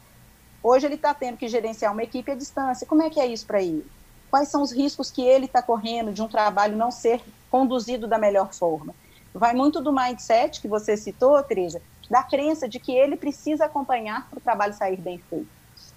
hoje 0.62 0.86
ele 0.86 0.96
está 0.96 1.14
tendo 1.14 1.38
que 1.38 1.48
gerenciar 1.48 1.92
uma 1.92 2.02
equipe 2.02 2.30
à 2.30 2.34
distância. 2.34 2.86
Como 2.86 3.02
é 3.02 3.08
que 3.08 3.20
é 3.20 3.26
isso 3.26 3.46
para 3.46 3.62
ele? 3.62 3.86
Quais 4.28 4.48
são 4.48 4.60
os 4.60 4.72
riscos 4.72 5.10
que 5.10 5.22
ele 5.22 5.46
está 5.46 5.62
correndo 5.62 6.12
de 6.12 6.20
um 6.20 6.28
trabalho 6.28 6.76
não 6.76 6.90
ser 6.90 7.22
conduzido 7.50 8.06
da 8.06 8.18
melhor 8.18 8.52
forma? 8.52 8.94
Vai 9.36 9.54
muito 9.54 9.80
do 9.80 9.92
mindset 9.92 10.60
que 10.60 10.68
você 10.68 10.96
citou, 10.96 11.42
Teresa, 11.42 11.80
da 12.10 12.22
crença 12.22 12.68
de 12.68 12.78
que 12.78 12.92
ele 12.92 13.16
precisa 13.16 13.66
acompanhar 13.66 14.28
para 14.28 14.38
o 14.38 14.40
trabalho 14.40 14.74
sair 14.74 14.96
bem 14.96 15.20
feito. 15.30 15.48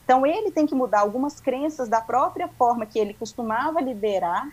Então, 0.03 0.25
ele 0.25 0.51
tem 0.51 0.65
que 0.65 0.74
mudar 0.74 1.01
algumas 1.01 1.39
crenças 1.39 1.88
da 1.88 2.01
própria 2.01 2.48
forma 2.48 2.86
que 2.86 2.98
ele 2.98 3.13
costumava 3.13 3.79
liderar 3.79 4.50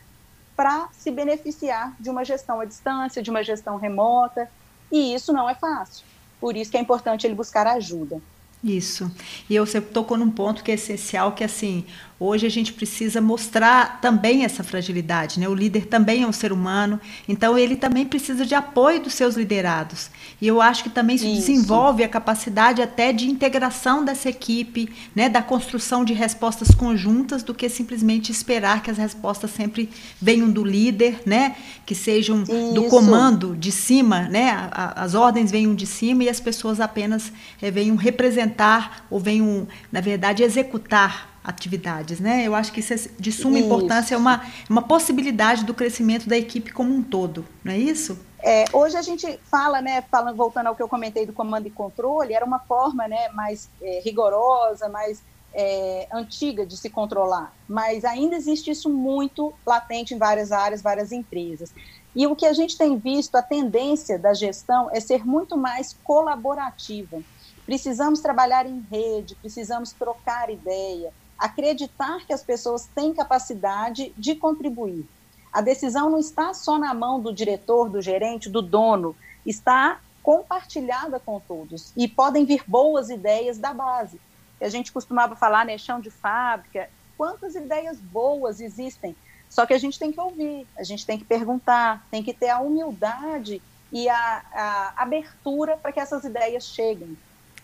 para 0.54 0.88
se 0.92 1.10
beneficiar 1.10 1.94
de 1.98 2.10
uma 2.10 2.24
gestão 2.24 2.60
à 2.60 2.64
distância, 2.64 3.22
de 3.22 3.30
uma 3.30 3.42
gestão 3.42 3.76
remota, 3.76 4.50
e 4.92 5.14
isso 5.14 5.32
não 5.32 5.48
é 5.48 5.54
fácil. 5.54 6.04
Por 6.40 6.56
isso 6.56 6.70
que 6.70 6.76
é 6.76 6.80
importante 6.80 7.26
ele 7.26 7.34
buscar 7.34 7.66
ajuda. 7.66 8.20
Isso. 8.62 9.10
E 9.48 9.58
você 9.58 9.80
tocou 9.80 10.16
num 10.16 10.30
ponto 10.30 10.64
que 10.64 10.70
é 10.70 10.74
essencial, 10.74 11.32
que 11.32 11.44
assim, 11.44 11.86
hoje 12.18 12.46
a 12.46 12.50
gente 12.50 12.72
precisa 12.72 13.20
mostrar 13.20 14.00
também 14.00 14.44
essa 14.44 14.64
fragilidade, 14.64 15.38
né? 15.38 15.48
O 15.48 15.54
líder 15.54 15.86
também 15.86 16.22
é 16.22 16.26
um 16.26 16.32
ser 16.32 16.52
humano, 16.52 16.98
então 17.28 17.58
ele 17.58 17.76
também 17.76 18.06
precisa 18.06 18.46
de 18.46 18.54
apoio 18.54 19.00
dos 19.00 19.14
seus 19.14 19.36
liderados. 19.36 20.10
E 20.40 20.46
eu 20.46 20.60
acho 20.60 20.82
que 20.82 20.90
também 20.90 21.16
isso, 21.16 21.26
isso. 21.26 21.36
desenvolve 21.36 22.02
a 22.02 22.08
capacidade 22.08 22.80
até 22.80 23.12
de 23.12 23.28
integração 23.28 24.04
dessa 24.04 24.30
equipe, 24.30 24.88
né, 25.14 25.28
da 25.28 25.42
construção 25.42 26.04
de 26.04 26.14
respostas 26.14 26.70
conjuntas 26.70 27.42
do 27.42 27.52
que 27.52 27.68
simplesmente 27.68 28.32
esperar 28.32 28.82
que 28.82 28.90
as 28.90 28.96
respostas 28.96 29.50
sempre 29.50 29.90
venham 30.20 30.50
do 30.50 30.64
líder, 30.64 31.20
né? 31.26 31.56
Que 31.84 31.94
sejam 31.94 32.42
isso. 32.42 32.72
do 32.74 32.84
comando 32.84 33.54
de 33.54 33.70
cima, 33.70 34.22
né? 34.22 34.50
A, 34.72 35.02
as 35.04 35.14
ordens 35.14 35.50
venham 35.50 35.74
de 35.74 35.86
cima 35.86 36.24
e 36.24 36.28
as 36.28 36.40
pessoas 36.40 36.80
apenas 36.80 37.32
é, 37.60 37.70
venham 37.70 37.96
representar 37.96 39.06
ou 39.10 39.20
venham, 39.20 39.68
na 39.92 40.00
verdade, 40.00 40.42
executar 40.42 41.35
atividades, 41.46 42.18
né? 42.18 42.44
Eu 42.44 42.54
acho 42.56 42.72
que 42.72 42.80
isso 42.80 42.92
é 42.92 42.96
de 43.18 43.30
suma 43.30 43.58
isso. 43.58 43.66
importância, 43.66 44.16
é 44.16 44.18
uma, 44.18 44.44
uma 44.68 44.82
possibilidade 44.82 45.64
do 45.64 45.72
crescimento 45.72 46.28
da 46.28 46.36
equipe 46.36 46.72
como 46.72 46.92
um 46.92 47.02
todo, 47.02 47.46
não 47.62 47.72
é 47.72 47.78
isso? 47.78 48.18
É, 48.42 48.64
hoje 48.72 48.96
a 48.96 49.02
gente 49.02 49.38
fala, 49.44 49.80
né, 49.80 50.02
falando, 50.10 50.36
voltando 50.36 50.66
ao 50.66 50.74
que 50.74 50.82
eu 50.82 50.88
comentei 50.88 51.24
do 51.24 51.32
comando 51.32 51.66
e 51.66 51.70
controle, 51.70 52.34
era 52.34 52.44
uma 52.44 52.58
forma 52.58 53.06
né, 53.06 53.28
mais 53.30 53.70
é, 53.80 54.00
rigorosa, 54.04 54.88
mais 54.88 55.22
é, 55.54 56.08
antiga 56.12 56.66
de 56.66 56.76
se 56.76 56.90
controlar, 56.90 57.52
mas 57.68 58.04
ainda 58.04 58.36
existe 58.36 58.70
isso 58.70 58.90
muito 58.90 59.54
latente 59.64 60.14
em 60.14 60.18
várias 60.18 60.52
áreas, 60.52 60.82
várias 60.82 61.12
empresas. 61.12 61.72
E 62.14 62.26
o 62.26 62.34
que 62.34 62.46
a 62.46 62.52
gente 62.52 62.76
tem 62.76 62.98
visto, 62.98 63.36
a 63.36 63.42
tendência 63.42 64.18
da 64.18 64.34
gestão 64.34 64.88
é 64.92 65.00
ser 65.00 65.24
muito 65.24 65.56
mais 65.56 65.96
colaborativa. 66.02 67.20
Precisamos 67.64 68.20
trabalhar 68.20 68.64
em 68.66 68.84
rede, 68.90 69.34
precisamos 69.34 69.92
trocar 69.92 70.50
ideia, 70.50 71.12
acreditar 71.38 72.24
que 72.26 72.32
as 72.32 72.42
pessoas 72.42 72.86
têm 72.94 73.14
capacidade 73.14 74.12
de 74.16 74.34
contribuir. 74.34 75.06
A 75.52 75.60
decisão 75.60 76.10
não 76.10 76.18
está 76.18 76.52
só 76.52 76.78
na 76.78 76.92
mão 76.92 77.20
do 77.20 77.32
diretor, 77.32 77.88
do 77.88 78.02
gerente, 78.02 78.48
do 78.48 78.60
dono, 78.60 79.16
está 79.44 80.00
compartilhada 80.22 81.20
com 81.20 81.38
todos 81.40 81.92
e 81.96 82.08
podem 82.08 82.44
vir 82.44 82.64
boas 82.66 83.10
ideias 83.10 83.58
da 83.58 83.72
base. 83.72 84.20
A 84.60 84.68
gente 84.68 84.92
costumava 84.92 85.36
falar, 85.36 85.64
né, 85.64 85.78
chão 85.78 86.00
de 86.00 86.10
fábrica, 86.10 86.90
quantas 87.16 87.54
ideias 87.54 87.98
boas 87.98 88.60
existem, 88.60 89.14
só 89.48 89.64
que 89.64 89.72
a 89.72 89.78
gente 89.78 89.98
tem 89.98 90.12
que 90.12 90.20
ouvir, 90.20 90.66
a 90.76 90.82
gente 90.82 91.06
tem 91.06 91.18
que 91.18 91.24
perguntar, 91.24 92.04
tem 92.10 92.22
que 92.22 92.32
ter 92.32 92.48
a 92.48 92.60
humildade 92.60 93.62
e 93.92 94.08
a, 94.08 94.42
a 94.52 95.02
abertura 95.02 95.76
para 95.76 95.92
que 95.92 96.00
essas 96.00 96.24
ideias 96.24 96.64
cheguem. 96.64 97.16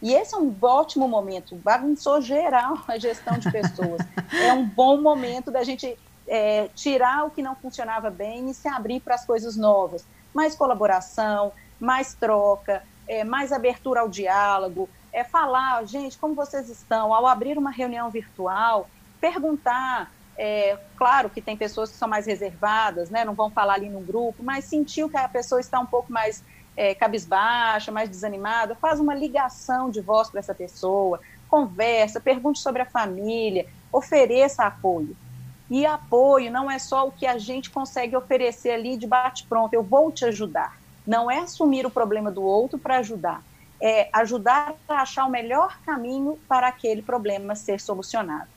E 0.03 0.12
esse 0.12 0.35
é 0.35 0.38
um 0.38 0.53
ótimo 0.61 1.07
momento, 1.07 1.55
bagunçou 1.55 2.21
geral 2.21 2.77
a 2.88 2.99
gestão 2.99 3.38
de 3.38 3.51
pessoas. 3.53 4.01
é 4.35 4.53
um 4.53 4.67
bom 4.67 5.01
momento 5.01 5.49
da 5.49 5.62
gente 5.62 5.97
é, 6.27 6.69
tirar 6.75 7.25
o 7.25 7.31
que 7.31 7.41
não 7.41 7.55
funcionava 7.55 8.11
bem 8.11 8.51
e 8.51 8.55
se 8.55 8.67
abrir 8.67 8.99
para 8.99 9.15
as 9.15 9.25
coisas 9.25 9.57
novas. 9.57 10.05
Mais 10.35 10.57
colaboração, 10.57 11.53
mais 11.79 12.15
troca, 12.15 12.83
é, 13.07 13.23
mais 13.23 13.53
abertura 13.53 14.01
ao 14.01 14.09
diálogo, 14.09 14.88
é 15.12 15.23
falar, 15.23 15.85
gente, 15.85 16.19
como 16.19 16.35
vocês 16.35 16.69
estão? 16.69 17.15
Ao 17.15 17.25
abrir 17.25 17.57
uma 17.57 17.71
reunião 17.71 18.11
virtual, 18.11 18.88
perguntar. 19.21 20.11
É, 20.37 20.79
claro 20.97 21.29
que 21.29 21.43
tem 21.43 21.57
pessoas 21.57 21.91
que 21.91 21.97
são 21.97 22.09
mais 22.09 22.27
reservadas, 22.27 23.11
né, 23.11 23.23
não 23.23 23.35
vão 23.35 23.51
falar 23.51 23.75
ali 23.75 23.91
no 23.91 24.01
grupo, 24.01 24.43
mas 24.43 24.65
sentiu 24.65 25.09
que 25.09 25.17
a 25.17 25.29
pessoa 25.29 25.61
está 25.61 25.79
um 25.79 25.87
pouco 25.87 26.11
mais 26.11 26.43
é, 26.77 26.95
cabisbaixa, 26.95 27.93
mais 27.93 28.09
desanimada, 28.09 28.75
faz 28.75 29.01
uma 29.01 29.15
ligação 29.15 29.91
de 29.91 30.01
voz 30.01 30.31
para 30.31 30.41
essa 30.41 30.55
pessoa, 30.55 31.21
conversa, 31.49 32.21
pergunte 32.21 32.59
sobre 32.59 32.83
a 32.83 32.87
família, 32.87 33.67
ofereça 33.93 34.65
apoio. 34.65 35.17
E 35.71 35.87
apoio 35.87 36.51
não 36.51 36.71
é 36.71 36.79
só 36.79 37.07
o 37.07 37.13
que 37.13 37.27
a 37.27 37.39
gente 37.39 37.71
consegue 37.71 38.17
oferecer 38.17 38.71
ali 38.71 38.97
de 38.97 39.07
bate-pronto, 39.07 39.75
eu 39.75 39.83
vou 39.83 40.11
te 40.11 40.25
ajudar. 40.25 40.79
Não 41.07 41.31
é 41.31 41.39
assumir 41.39 41.85
o 41.87 41.91
problema 41.91 42.31
do 42.31 42.43
outro 42.43 42.79
para 42.79 42.99
ajudar, 42.99 43.43
é 43.81 44.09
ajudar 44.13 44.75
a 44.89 45.03
achar 45.03 45.25
o 45.25 45.31
melhor 45.31 45.79
caminho 45.85 46.39
para 46.49 46.69
aquele 46.69 47.03
problema 47.03 47.55
ser 47.55 47.81
solucionado. 47.81 48.49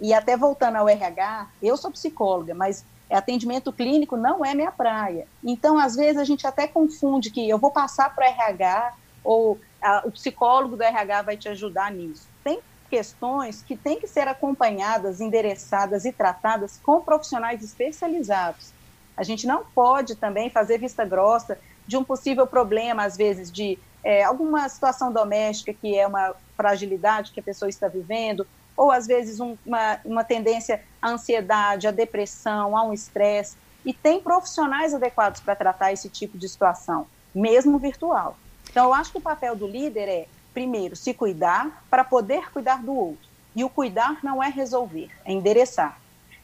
E 0.00 0.12
até 0.12 0.36
voltando 0.36 0.76
ao 0.76 0.88
RH, 0.88 1.48
eu 1.62 1.76
sou 1.76 1.90
psicóloga, 1.90 2.54
mas 2.54 2.84
atendimento 3.14 3.72
clínico 3.72 4.16
não 4.16 4.44
é 4.44 4.54
minha 4.54 4.72
praia. 4.72 5.26
Então, 5.42 5.78
às 5.78 5.96
vezes, 5.96 6.20
a 6.20 6.24
gente 6.24 6.46
até 6.46 6.66
confunde 6.66 7.30
que 7.30 7.48
eu 7.48 7.58
vou 7.58 7.70
passar 7.70 8.14
para 8.14 8.26
o 8.26 8.28
RH 8.28 8.94
ou 9.22 9.58
a, 9.80 10.02
o 10.04 10.10
psicólogo 10.10 10.76
do 10.76 10.82
RH 10.82 11.22
vai 11.22 11.36
te 11.36 11.48
ajudar 11.48 11.90
nisso. 11.90 12.28
Tem 12.42 12.60
questões 12.90 13.62
que 13.62 13.76
têm 13.76 13.98
que 13.98 14.06
ser 14.06 14.28
acompanhadas, 14.28 15.20
endereçadas 15.20 16.04
e 16.04 16.12
tratadas 16.12 16.78
com 16.82 17.00
profissionais 17.00 17.62
especializados. 17.62 18.72
A 19.16 19.22
gente 19.22 19.46
não 19.46 19.64
pode 19.64 20.16
também 20.16 20.50
fazer 20.50 20.78
vista 20.78 21.04
grossa 21.04 21.58
de 21.86 21.96
um 21.96 22.04
possível 22.04 22.46
problema, 22.46 23.04
às 23.04 23.16
vezes, 23.16 23.50
de 23.50 23.78
é, 24.02 24.22
alguma 24.22 24.68
situação 24.68 25.12
doméstica 25.12 25.72
que 25.72 25.96
é 25.96 26.06
uma 26.06 26.34
fragilidade 26.56 27.32
que 27.32 27.40
a 27.40 27.42
pessoa 27.42 27.68
está 27.68 27.88
vivendo, 27.88 28.46
ou 28.76 28.90
às 28.90 29.06
vezes 29.06 29.40
um, 29.40 29.56
uma, 29.64 30.00
uma 30.04 30.24
tendência 30.24 30.82
à 31.00 31.10
ansiedade, 31.10 31.86
à 31.86 31.90
depressão, 31.90 32.76
a 32.76 32.82
um 32.82 32.92
estresse. 32.92 33.56
E 33.84 33.92
tem 33.92 34.20
profissionais 34.20 34.94
adequados 34.94 35.40
para 35.40 35.54
tratar 35.54 35.92
esse 35.92 36.08
tipo 36.08 36.38
de 36.38 36.48
situação, 36.48 37.06
mesmo 37.34 37.78
virtual. 37.78 38.36
Então, 38.70 38.86
eu 38.86 38.94
acho 38.94 39.12
que 39.12 39.18
o 39.18 39.20
papel 39.20 39.54
do 39.54 39.66
líder 39.66 40.08
é, 40.08 40.26
primeiro, 40.52 40.96
se 40.96 41.12
cuidar 41.12 41.84
para 41.90 42.02
poder 42.02 42.50
cuidar 42.50 42.82
do 42.82 42.94
outro. 42.94 43.28
E 43.54 43.62
o 43.62 43.68
cuidar 43.68 44.18
não 44.22 44.42
é 44.42 44.48
resolver, 44.48 45.10
é 45.24 45.32
endereçar. 45.32 46.00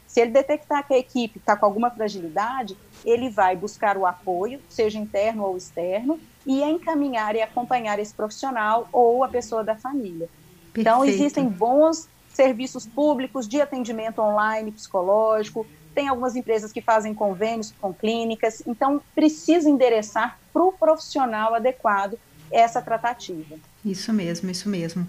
Se 0.07 0.19
ele 0.19 0.31
detectar 0.31 0.85
que 0.85 0.93
a 0.93 0.97
equipe 0.97 1.39
está 1.39 1.55
com 1.55 1.65
alguma 1.65 1.89
fragilidade, 1.89 2.77
ele 3.03 3.29
vai 3.29 3.55
buscar 3.55 3.97
o 3.97 4.05
apoio, 4.05 4.61
seja 4.69 4.99
interno 4.99 5.43
ou 5.43 5.57
externo, 5.57 6.19
e 6.45 6.61
encaminhar 6.61 7.35
e 7.35 7.41
acompanhar 7.41 7.97
esse 7.99 8.13
profissional 8.13 8.87
ou 8.91 9.23
a 9.23 9.29
pessoa 9.29 9.63
da 9.63 9.75
família. 9.75 10.29
Perfeito. 10.73 10.79
Então, 10.79 11.05
existem 11.05 11.47
bons 11.47 12.09
serviços 12.33 12.85
públicos 12.85 13.47
de 13.47 13.61
atendimento 13.61 14.19
online 14.21 14.71
psicológico, 14.71 15.65
tem 15.93 16.07
algumas 16.07 16.35
empresas 16.35 16.71
que 16.71 16.81
fazem 16.81 17.13
convênios 17.13 17.73
com 17.79 17.93
clínicas, 17.93 18.63
então 18.65 19.01
precisa 19.13 19.69
endereçar 19.69 20.39
para 20.53 20.63
o 20.63 20.71
profissional 20.71 21.53
adequado 21.53 22.17
essa 22.51 22.81
tratativa. 22.81 23.55
Isso 23.83 24.13
mesmo, 24.13 24.49
isso 24.49 24.69
mesmo. 24.69 25.07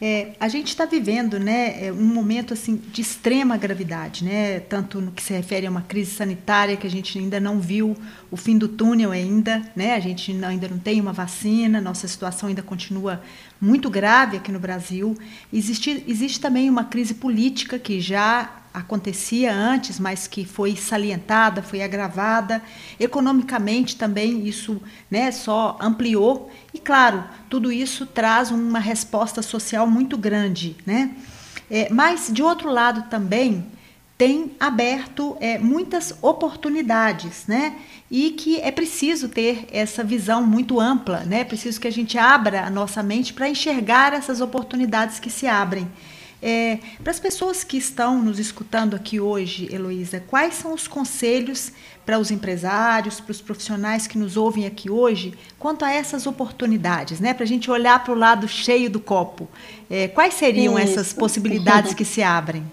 É, 0.00 0.32
a 0.40 0.48
gente 0.48 0.68
está 0.68 0.84
vivendo 0.84 1.38
né, 1.38 1.86
é, 1.86 1.92
um 1.92 2.04
momento 2.04 2.52
assim 2.54 2.80
de 2.92 3.00
extrema 3.00 3.56
gravidade, 3.56 4.24
né, 4.24 4.60
tanto 4.60 5.00
no 5.00 5.12
que 5.12 5.22
se 5.22 5.32
refere 5.32 5.66
a 5.66 5.70
uma 5.70 5.82
crise 5.82 6.10
sanitária 6.12 6.76
que 6.76 6.86
a 6.86 6.90
gente 6.90 7.18
ainda 7.18 7.38
não 7.38 7.60
viu 7.60 7.96
o 8.30 8.36
fim 8.36 8.58
do 8.58 8.66
túnel 8.66 9.12
ainda, 9.12 9.62
né, 9.76 9.94
a 9.94 10.00
gente 10.00 10.32
ainda 10.44 10.68
não 10.68 10.78
tem 10.78 11.00
uma 11.00 11.12
vacina, 11.12 11.80
nossa 11.80 12.08
situação 12.08 12.48
ainda 12.48 12.62
continua 12.62 13.22
muito 13.60 13.88
grave 13.88 14.38
aqui 14.38 14.50
no 14.50 14.58
Brasil. 14.58 15.16
Existe, 15.52 16.02
existe 16.08 16.40
também 16.40 16.68
uma 16.68 16.84
crise 16.84 17.14
política 17.14 17.78
que 17.78 18.00
já 18.00 18.61
acontecia 18.72 19.52
antes, 19.52 19.98
mas 19.98 20.26
que 20.26 20.44
foi 20.44 20.76
salientada, 20.76 21.62
foi 21.62 21.82
agravada. 21.82 22.62
Economicamente 22.98 23.96
também 23.96 24.46
isso 24.46 24.80
né, 25.10 25.30
só 25.30 25.76
ampliou. 25.80 26.50
E 26.72 26.78
claro, 26.78 27.24
tudo 27.50 27.70
isso 27.70 28.06
traz 28.06 28.50
uma 28.50 28.78
resposta 28.78 29.42
social 29.42 29.86
muito 29.86 30.16
grande. 30.16 30.76
Né? 30.86 31.14
É, 31.70 31.88
mas, 31.90 32.30
de 32.32 32.42
outro 32.42 32.70
lado 32.70 33.08
também, 33.08 33.66
tem 34.18 34.52
aberto 34.60 35.36
é, 35.40 35.58
muitas 35.58 36.14
oportunidades, 36.22 37.46
né? 37.48 37.76
E 38.08 38.30
que 38.30 38.60
é 38.60 38.70
preciso 38.70 39.28
ter 39.28 39.66
essa 39.72 40.04
visão 40.04 40.46
muito 40.46 40.78
ampla, 40.78 41.20
né? 41.20 41.40
É 41.40 41.44
preciso 41.44 41.80
que 41.80 41.88
a 41.88 41.90
gente 41.90 42.16
abra 42.16 42.64
a 42.64 42.70
nossa 42.70 43.02
mente 43.02 43.32
para 43.32 43.48
enxergar 43.48 44.12
essas 44.12 44.40
oportunidades 44.40 45.18
que 45.18 45.30
se 45.30 45.46
abrem. 45.48 45.90
É, 46.44 46.80
para 47.00 47.12
as 47.12 47.20
pessoas 47.20 47.62
que 47.62 47.76
estão 47.76 48.20
nos 48.20 48.40
escutando 48.40 48.96
aqui 48.96 49.20
hoje, 49.20 49.72
Heloísa, 49.72 50.18
quais 50.18 50.54
são 50.54 50.74
os 50.74 50.88
conselhos 50.88 51.70
para 52.04 52.18
os 52.18 52.32
empresários, 52.32 53.20
para 53.20 53.30
os 53.30 53.40
profissionais 53.40 54.08
que 54.08 54.18
nos 54.18 54.36
ouvem 54.36 54.66
aqui 54.66 54.90
hoje, 54.90 55.34
quanto 55.56 55.84
a 55.84 55.92
essas 55.92 56.26
oportunidades, 56.26 57.20
né? 57.20 57.32
Para 57.32 57.44
a 57.44 57.46
gente 57.46 57.70
olhar 57.70 58.02
para 58.02 58.12
o 58.12 58.16
lado 58.16 58.48
cheio 58.48 58.90
do 58.90 58.98
copo. 58.98 59.48
É, 59.88 60.08
quais 60.08 60.34
seriam 60.34 60.76
Isso. 60.76 60.90
essas 60.90 61.12
possibilidades 61.12 61.94
que 61.94 62.04
se 62.04 62.24
abrem? 62.24 62.64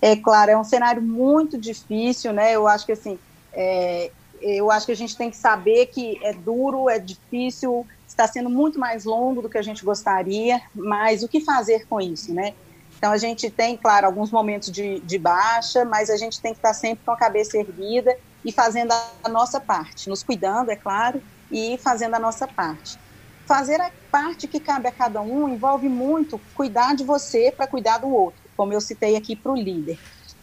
É 0.00 0.16
claro, 0.16 0.50
é 0.50 0.56
um 0.56 0.64
cenário 0.64 1.02
muito 1.02 1.58
difícil, 1.58 2.32
né? 2.32 2.54
Eu 2.54 2.66
acho 2.66 2.86
que 2.86 2.92
assim, 2.92 3.18
é, 3.52 4.10
eu 4.40 4.70
acho 4.70 4.86
que 4.86 4.92
a 4.92 4.96
gente 4.96 5.14
tem 5.14 5.30
que 5.30 5.36
saber 5.36 5.86
que 5.86 6.18
é 6.22 6.32
duro, 6.32 6.88
é 6.88 6.98
difícil, 6.98 7.86
está 8.20 8.26
sendo 8.26 8.50
muito 8.50 8.80
mais 8.80 9.04
longo 9.04 9.40
do 9.40 9.48
que 9.48 9.56
a 9.56 9.62
gente 9.62 9.84
gostaria, 9.84 10.60
mas 10.74 11.22
o 11.22 11.28
que 11.28 11.44
fazer 11.44 11.86
com 11.88 12.00
isso, 12.00 12.34
né? 12.34 12.54
Então, 12.96 13.12
a 13.12 13.16
gente 13.16 13.48
tem, 13.48 13.76
claro, 13.76 14.06
alguns 14.06 14.32
momentos 14.32 14.72
de, 14.72 15.00
de 15.00 15.18
baixa, 15.18 15.84
mas 15.84 16.10
a 16.10 16.16
gente 16.16 16.42
tem 16.42 16.52
que 16.52 16.58
estar 16.58 16.74
sempre 16.74 17.04
com 17.04 17.12
a 17.12 17.16
cabeça 17.16 17.56
erguida 17.56 18.12
e 18.44 18.52
fazendo 18.52 18.92
a 19.22 19.28
nossa 19.28 19.60
parte, 19.60 20.08
nos 20.08 20.24
cuidando, 20.24 20.70
é 20.70 20.76
claro, 20.76 21.22
e 21.48 21.78
fazendo 21.84 22.14
a 22.16 22.18
nossa 22.18 22.48
parte. 22.48 22.98
Fazer 23.46 23.80
a 23.80 23.92
parte 24.10 24.48
que 24.48 24.58
cabe 24.58 24.88
a 24.88 24.92
cada 24.92 25.22
um 25.22 25.48
envolve 25.48 25.88
muito 25.88 26.40
cuidar 26.52 26.96
de 26.96 27.04
você 27.04 27.52
para 27.56 27.68
cuidar 27.68 27.98
do 27.98 28.08
outro, 28.08 28.42
como 28.56 28.72
eu 28.72 28.80
citei 28.80 29.14
aqui 29.14 29.36
para 29.36 29.52
o 29.52 29.56
líder. 29.56 29.96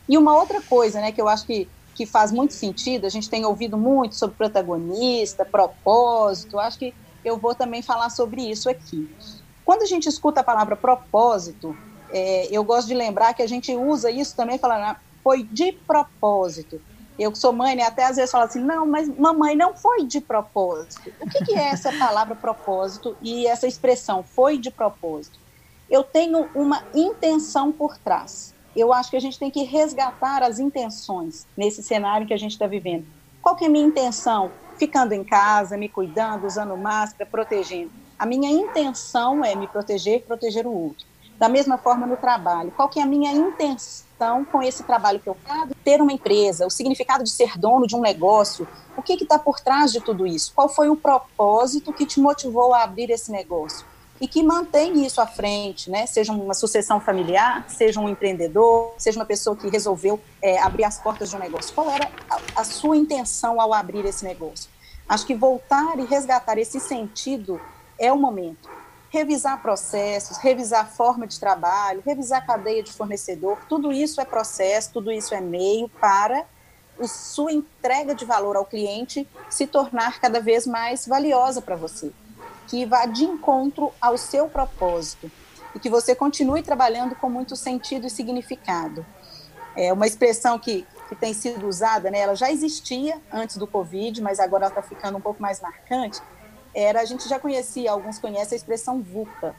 E 0.07 0.17
uma 0.17 0.33
outra 0.35 0.61
coisa, 0.61 1.01
né, 1.01 1.11
que 1.11 1.21
eu 1.21 1.27
acho 1.27 1.45
que, 1.45 1.69
que 1.93 2.05
faz 2.05 2.31
muito 2.31 2.53
sentido, 2.53 3.05
a 3.05 3.09
gente 3.09 3.29
tem 3.29 3.45
ouvido 3.45 3.77
muito 3.77 4.15
sobre 4.15 4.37
protagonista, 4.37 5.45
propósito, 5.45 6.57
acho 6.57 6.79
que 6.79 6.93
eu 7.25 7.37
vou 7.37 7.55
também 7.55 7.81
falar 7.81 8.11
sobre 8.11 8.43
isso 8.43 8.69
aqui. 8.69 9.09
Quando 9.65 9.81
a 9.81 9.87
gente 9.87 10.07
escuta 10.07 10.41
a 10.41 10.43
palavra 10.43 10.75
propósito, 10.75 11.75
é, 12.11 12.47
eu 12.51 12.63
gosto 12.63 12.87
de 12.87 12.93
lembrar 12.93 13.33
que 13.33 13.41
a 13.41 13.47
gente 13.47 13.75
usa 13.75 14.11
isso 14.11 14.35
também 14.35 14.59
falando, 14.59 14.83
ah, 14.83 14.99
foi 15.23 15.43
de 15.43 15.71
propósito. 15.71 16.79
Eu 17.17 17.31
que 17.31 17.39
sou 17.39 17.51
mãe, 17.51 17.75
né, 17.75 17.83
até 17.83 18.05
às 18.05 18.17
vezes 18.17 18.31
falo 18.31 18.43
assim, 18.43 18.59
não, 18.59 18.85
mas 18.85 19.07
mamãe 19.17 19.55
não 19.55 19.73
foi 19.75 20.05
de 20.05 20.21
propósito. 20.21 21.11
O 21.19 21.27
que, 21.27 21.45
que 21.45 21.53
é 21.53 21.69
essa 21.69 21.91
palavra 21.93 22.35
propósito 22.35 23.17
e 23.21 23.47
essa 23.47 23.65
expressão 23.65 24.21
foi 24.21 24.57
de 24.57 24.69
propósito? 24.69 25.39
Eu 25.89 26.03
tenho 26.03 26.47
uma 26.53 26.83
intenção 26.93 27.71
por 27.71 27.97
trás. 27.97 28.53
Eu 28.75 28.91
acho 28.91 29.09
que 29.09 29.17
a 29.17 29.21
gente 29.21 29.39
tem 29.39 29.49
que 29.49 29.63
resgatar 29.63 30.43
as 30.43 30.59
intenções 30.59 31.47
nesse 31.55 31.81
cenário 31.81 32.27
que 32.27 32.33
a 32.33 32.37
gente 32.37 32.51
está 32.51 32.67
vivendo. 32.67 33.05
Qual 33.41 33.55
que 33.55 33.63
é 33.63 33.67
a 33.67 33.71
minha 33.71 33.85
intenção? 33.85 34.51
Ficando 34.77 35.13
em 35.13 35.23
casa, 35.23 35.77
me 35.77 35.89
cuidando, 35.89 36.45
usando 36.45 36.75
máscara, 36.77 37.29
protegendo. 37.29 37.91
A 38.17 38.25
minha 38.25 38.49
intenção 38.49 39.43
é 39.43 39.55
me 39.55 39.67
proteger 39.67 40.17
e 40.17 40.21
proteger 40.21 40.65
o 40.65 40.71
outro. 40.71 41.05
Da 41.37 41.49
mesma 41.49 41.77
forma 41.77 42.07
no 42.07 42.15
trabalho. 42.15 42.71
Qual 42.71 42.87
que 42.87 42.99
é 42.99 43.03
a 43.03 43.05
minha 43.05 43.31
intenção 43.33 44.45
com 44.45 44.63
esse 44.63 44.83
trabalho 44.83 45.19
que 45.19 45.27
eu 45.27 45.35
faço? 45.45 45.73
Ter 45.83 46.01
uma 46.01 46.13
empresa, 46.13 46.65
o 46.65 46.69
significado 46.69 47.25
de 47.25 47.29
ser 47.29 47.57
dono 47.57 47.85
de 47.85 47.95
um 47.95 47.99
negócio. 47.99 48.65
O 48.95 49.01
que 49.01 49.13
está 49.13 49.37
por 49.37 49.59
trás 49.59 49.91
de 49.91 49.99
tudo 49.99 50.25
isso? 50.25 50.53
Qual 50.55 50.69
foi 50.69 50.87
o 50.89 50.95
propósito 50.95 51.91
que 51.91 52.05
te 52.05 52.21
motivou 52.21 52.73
a 52.73 52.83
abrir 52.83 53.09
esse 53.09 53.31
negócio? 53.31 53.85
E 54.19 54.27
que 54.27 54.41
mantém 54.41 55.05
isso 55.05 55.19
à 55.19 55.27
frente, 55.27 55.89
né? 55.89 56.05
Seja 56.05 56.31
uma 56.31 56.53
sucessão 56.53 56.99
familiar, 56.99 57.65
seja 57.67 57.99
um 57.99 58.07
empreendedor, 58.07 58.93
seja 58.97 59.19
uma 59.19 59.25
pessoa 59.25 59.55
que 59.55 59.67
resolveu 59.69 60.19
é, 60.41 60.57
abrir 60.59 60.85
as 60.85 60.97
portas 60.97 61.29
de 61.29 61.35
um 61.35 61.39
negócio. 61.39 61.73
Qual 61.73 61.89
era 61.89 62.09
a, 62.29 62.61
a 62.61 62.63
sua 62.63 62.95
intenção 62.95 63.59
ao 63.59 63.73
abrir 63.73 64.05
esse 64.05 64.23
negócio? 64.23 64.69
Acho 65.07 65.25
que 65.25 65.35
voltar 65.35 65.99
e 65.99 66.05
resgatar 66.05 66.57
esse 66.57 66.79
sentido 66.79 67.59
é 67.99 68.11
o 68.11 68.17
momento. 68.17 68.69
Revisar 69.09 69.61
processos, 69.61 70.37
revisar 70.37 70.89
forma 70.91 71.27
de 71.27 71.39
trabalho, 71.39 72.01
revisar 72.05 72.45
cadeia 72.45 72.81
de 72.81 72.91
fornecedor, 72.91 73.59
tudo 73.69 73.91
isso 73.91 74.19
é 74.19 74.25
processo, 74.25 74.91
tudo 74.93 75.11
isso 75.11 75.33
é 75.35 75.41
meio 75.41 75.87
para 75.89 76.45
a 76.99 77.07
sua 77.07 77.51
entrega 77.51 78.15
de 78.15 78.23
valor 78.23 78.55
ao 78.55 78.65
cliente 78.65 79.27
se 79.49 79.67
tornar 79.67 80.19
cada 80.19 80.39
vez 80.39 80.65
mais 80.65 81.05
valiosa 81.05 81.61
para 81.61 81.75
você 81.75 82.11
que 82.67 82.85
vá 82.85 83.05
de 83.05 83.23
encontro 83.23 83.91
ao 84.01 84.17
seu 84.17 84.47
propósito 84.47 85.31
e 85.73 85.79
que 85.79 85.89
você 85.89 86.15
continue 86.15 86.63
trabalhando 86.63 87.15
com 87.15 87.29
muito 87.29 87.55
sentido 87.55 88.07
e 88.07 88.09
significado. 88.09 89.05
É 89.75 89.91
uma 89.91 90.07
expressão 90.07 90.57
que, 90.57 90.87
que 91.09 91.15
tem 91.15 91.33
sido 91.33 91.67
usada, 91.67 92.09
né, 92.09 92.19
ela 92.19 92.35
já 92.35 92.49
existia 92.49 93.21
antes 93.31 93.57
do 93.57 93.67
Covid, 93.67 94.21
mas 94.21 94.39
agora 94.39 94.65
ela 94.65 94.71
está 94.71 94.81
ficando 94.81 95.17
um 95.17 95.21
pouco 95.21 95.41
mais 95.41 95.59
marcante. 95.59 96.21
Era, 96.73 97.01
a 97.01 97.05
gente 97.05 97.27
já 97.27 97.39
conhecia, 97.39 97.91
alguns 97.91 98.17
conhecem 98.17 98.55
a 98.55 98.57
expressão 98.57 99.01
VUCA, 99.01 99.55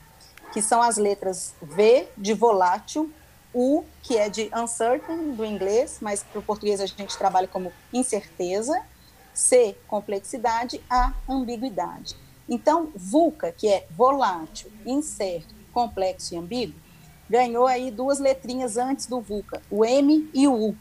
que 0.53 0.63
são 0.63 0.81
as 0.81 0.97
letras 0.97 1.55
V 1.61 2.09
de 2.17 2.33
volátil, 2.33 3.11
U, 3.55 3.85
que 4.03 4.17
é 4.17 4.29
de 4.29 4.51
uncertain, 4.55 5.33
do 5.33 5.45
inglês, 5.45 5.99
mas 6.01 6.23
para 6.23 6.39
o 6.39 6.43
português 6.43 6.81
a 6.81 6.87
gente 6.87 7.17
trabalha 7.17 7.49
como 7.49 7.73
incerteza, 7.93 8.83
C, 9.33 9.77
complexidade, 9.87 10.83
A, 10.89 11.13
ambiguidade. 11.29 12.17
Então, 12.49 12.91
VUCA, 12.95 13.53
que 13.53 13.69
é 13.69 13.87
volátil, 13.91 14.71
incerto, 14.85 15.55
complexo 15.73 16.35
e 16.35 16.39
ambíguo, 16.39 16.75
ganhou 17.29 17.67
aí 17.67 17.91
duas 17.91 18.19
letrinhas 18.19 18.77
antes 18.77 19.07
do 19.07 19.21
VUCA, 19.21 19.61
o 19.71 19.85
M 19.85 20.31
e 20.33 20.47
o 20.47 20.55
U. 20.55 20.77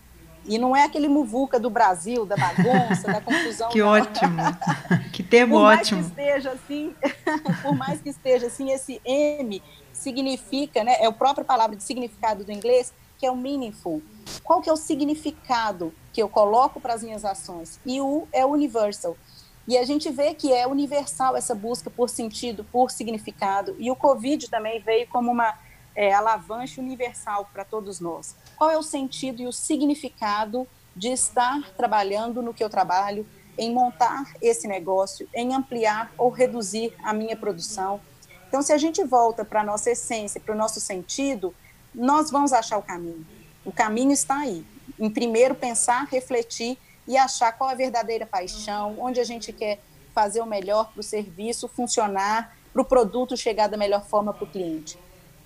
E 0.47 0.59
não 0.59 0.75
é 0.75 0.83
aquele 0.83 1.07
muvuca 1.07 1.59
do 1.59 1.71
Brasil, 1.71 2.23
da 2.23 2.35
bagunça, 2.37 3.11
da 3.11 3.19
confusão. 3.19 3.69
Que 3.73 3.79
não. 3.79 3.87
ótimo! 3.87 4.41
Que 5.11 5.23
termo 5.23 5.55
por 5.55 5.63
ótimo! 5.63 6.01
Mais 6.01 6.11
que 6.11 6.21
esteja 6.21 6.51
assim, 6.51 6.95
por 7.63 7.75
mais 7.75 8.01
que 8.01 8.09
esteja 8.09 8.47
assim, 8.47 8.71
esse 8.71 9.01
M 9.03 9.61
significa, 9.91 10.83
né, 10.83 10.97
é 10.99 11.07
a 11.07 11.11
própria 11.11 11.43
palavra 11.43 11.75
de 11.75 11.83
significado 11.83 12.43
do 12.43 12.51
inglês, 12.51 12.93
que 13.17 13.25
é 13.25 13.31
o 13.31 13.35
meaningful. 13.35 14.03
qual 14.43 14.61
que 14.61 14.69
é 14.69 14.73
o 14.73 14.77
significado 14.77 15.93
que 16.13 16.21
eu 16.21 16.29
coloco 16.29 16.79
para 16.79 16.93
as 16.93 17.01
minhas 17.01 17.25
ações. 17.25 17.79
E 17.85 17.99
o 17.99 18.27
é 18.31 18.45
universal. 18.45 19.17
E 19.67 19.77
a 19.77 19.83
gente 19.83 20.11
vê 20.11 20.33
que 20.33 20.53
é 20.53 20.67
universal 20.67 21.35
essa 21.35 21.55
busca 21.55 21.89
por 21.89 22.09
sentido, 22.09 22.63
por 22.63 22.91
significado. 22.91 23.75
E 23.79 23.89
o 23.89 23.95
Covid 23.95 24.49
também 24.49 24.79
veio 24.79 25.07
como 25.07 25.31
uma 25.31 25.57
é, 25.95 26.13
alavanche 26.13 26.79
universal 26.79 27.49
para 27.51 27.65
todos 27.65 27.99
nós. 27.99 28.35
Qual 28.55 28.69
é 28.69 28.77
o 28.77 28.83
sentido 28.83 29.41
e 29.41 29.47
o 29.47 29.51
significado 29.51 30.67
de 30.95 31.09
estar 31.09 31.71
trabalhando 31.71 32.41
no 32.41 32.53
que 32.53 32.63
eu 32.63 32.69
trabalho, 32.69 33.25
em 33.57 33.73
montar 33.73 34.33
esse 34.41 34.67
negócio, 34.67 35.27
em 35.33 35.53
ampliar 35.53 36.11
ou 36.17 36.29
reduzir 36.29 36.93
a 37.03 37.13
minha 37.13 37.35
produção? 37.35 37.99
Então, 38.47 38.61
se 38.61 38.71
a 38.71 38.77
gente 38.77 39.03
volta 39.03 39.43
para 39.43 39.61
a 39.61 39.63
nossa 39.63 39.91
essência, 39.91 40.39
para 40.39 40.53
o 40.53 40.57
nosso 40.57 40.79
sentido, 40.79 41.55
nós 41.93 42.29
vamos 42.29 42.53
achar 42.53 42.77
o 42.77 42.83
caminho. 42.83 43.25
O 43.65 43.71
caminho 43.71 44.11
está 44.11 44.39
aí. 44.39 44.63
Em 44.99 45.09
primeiro, 45.09 45.55
pensar, 45.55 46.05
refletir 46.05 46.77
e 47.07 47.17
achar 47.17 47.51
qual 47.51 47.69
é 47.69 47.73
a 47.73 47.77
verdadeira 47.77 48.25
paixão, 48.25 48.95
onde 48.99 49.19
a 49.19 49.23
gente 49.23 49.53
quer 49.53 49.79
fazer 50.13 50.41
o 50.41 50.45
melhor 50.45 50.91
para 50.91 50.99
o 50.99 51.03
serviço 51.03 51.67
funcionar, 51.67 52.55
para 52.71 52.81
o 52.81 52.85
produto 52.85 53.37
chegar 53.37 53.67
da 53.67 53.77
melhor 53.77 54.03
forma 54.05 54.33
para 54.33 54.43
o 54.43 54.47
cliente. 54.47 54.97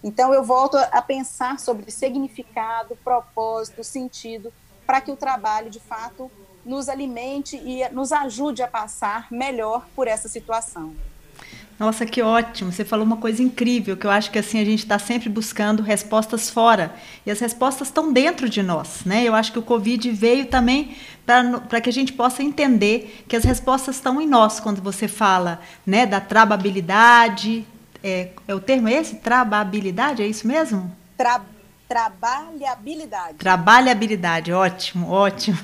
Então, 0.04 0.34
eu 0.34 0.44
volto 0.44 0.78
a 0.78 1.02
pensar 1.02 1.60
sobre 1.60 1.92
significado, 1.92 2.96
propósito, 3.04 3.84
sentido, 3.84 4.54
para 4.86 5.02
que 5.02 5.12
o 5.12 5.16
trabalho, 5.16 5.70
de 5.70 5.80
fato, 5.80 6.32
nos 6.66 6.88
alimente 6.88 7.58
e 7.58 7.88
nos 7.90 8.12
ajude 8.12 8.64
a 8.64 8.68
passar 8.68 9.28
melhor 9.32 9.86
por 9.96 10.08
essa 10.08 10.30
situação. 10.30 10.96
Nossa, 11.80 12.06
que 12.06 12.22
ótimo! 12.22 12.74
Você 12.74 12.84
falou 12.84 13.06
uma 13.06 13.16
coisa 13.16 13.42
incrível, 13.42 13.96
que 13.96 14.06
eu 14.06 14.12
acho 14.12 14.30
que 14.30 14.38
assim 14.38 14.60
a 14.60 14.66
gente 14.66 14.80
está 14.80 15.00
sempre 15.00 15.30
buscando 15.30 15.82
respostas 15.82 16.50
fora 16.50 16.94
e 17.26 17.32
as 17.32 17.40
respostas 17.40 17.88
estão 17.88 18.12
dentro 18.12 18.50
de 18.50 18.62
nós, 18.62 19.06
né? 19.06 19.24
Eu 19.24 19.34
acho 19.34 19.54
que 19.54 19.60
o 19.60 19.64
Covid 19.64 20.12
veio 20.12 20.48
também 20.48 20.94
para 21.26 21.80
que 21.80 21.90
a 21.90 21.94
gente 21.94 22.12
possa 22.12 22.44
entender 22.44 23.24
que 23.30 23.36
as 23.36 23.46
respostas 23.46 23.96
estão 23.96 24.20
em 24.20 24.28
nós 24.28 24.60
quando 24.60 24.82
você 24.82 25.08
fala, 25.08 25.62
né, 25.86 26.06
da 26.06 26.20
trababilidade, 26.20 27.66
é, 28.04 28.30
é 28.46 28.54
o 28.54 28.60
termo 28.60 28.90
esse? 28.90 29.16
Trababilidade, 29.16 30.22
é 30.22 30.28
isso 30.28 30.46
mesmo? 30.46 30.94
Tra 31.18 31.42
Trabalhabilidade. 31.90 33.40
Trabalhabilidade, 33.40 34.54
ótimo, 34.54 35.10
ótimo. 35.10 35.58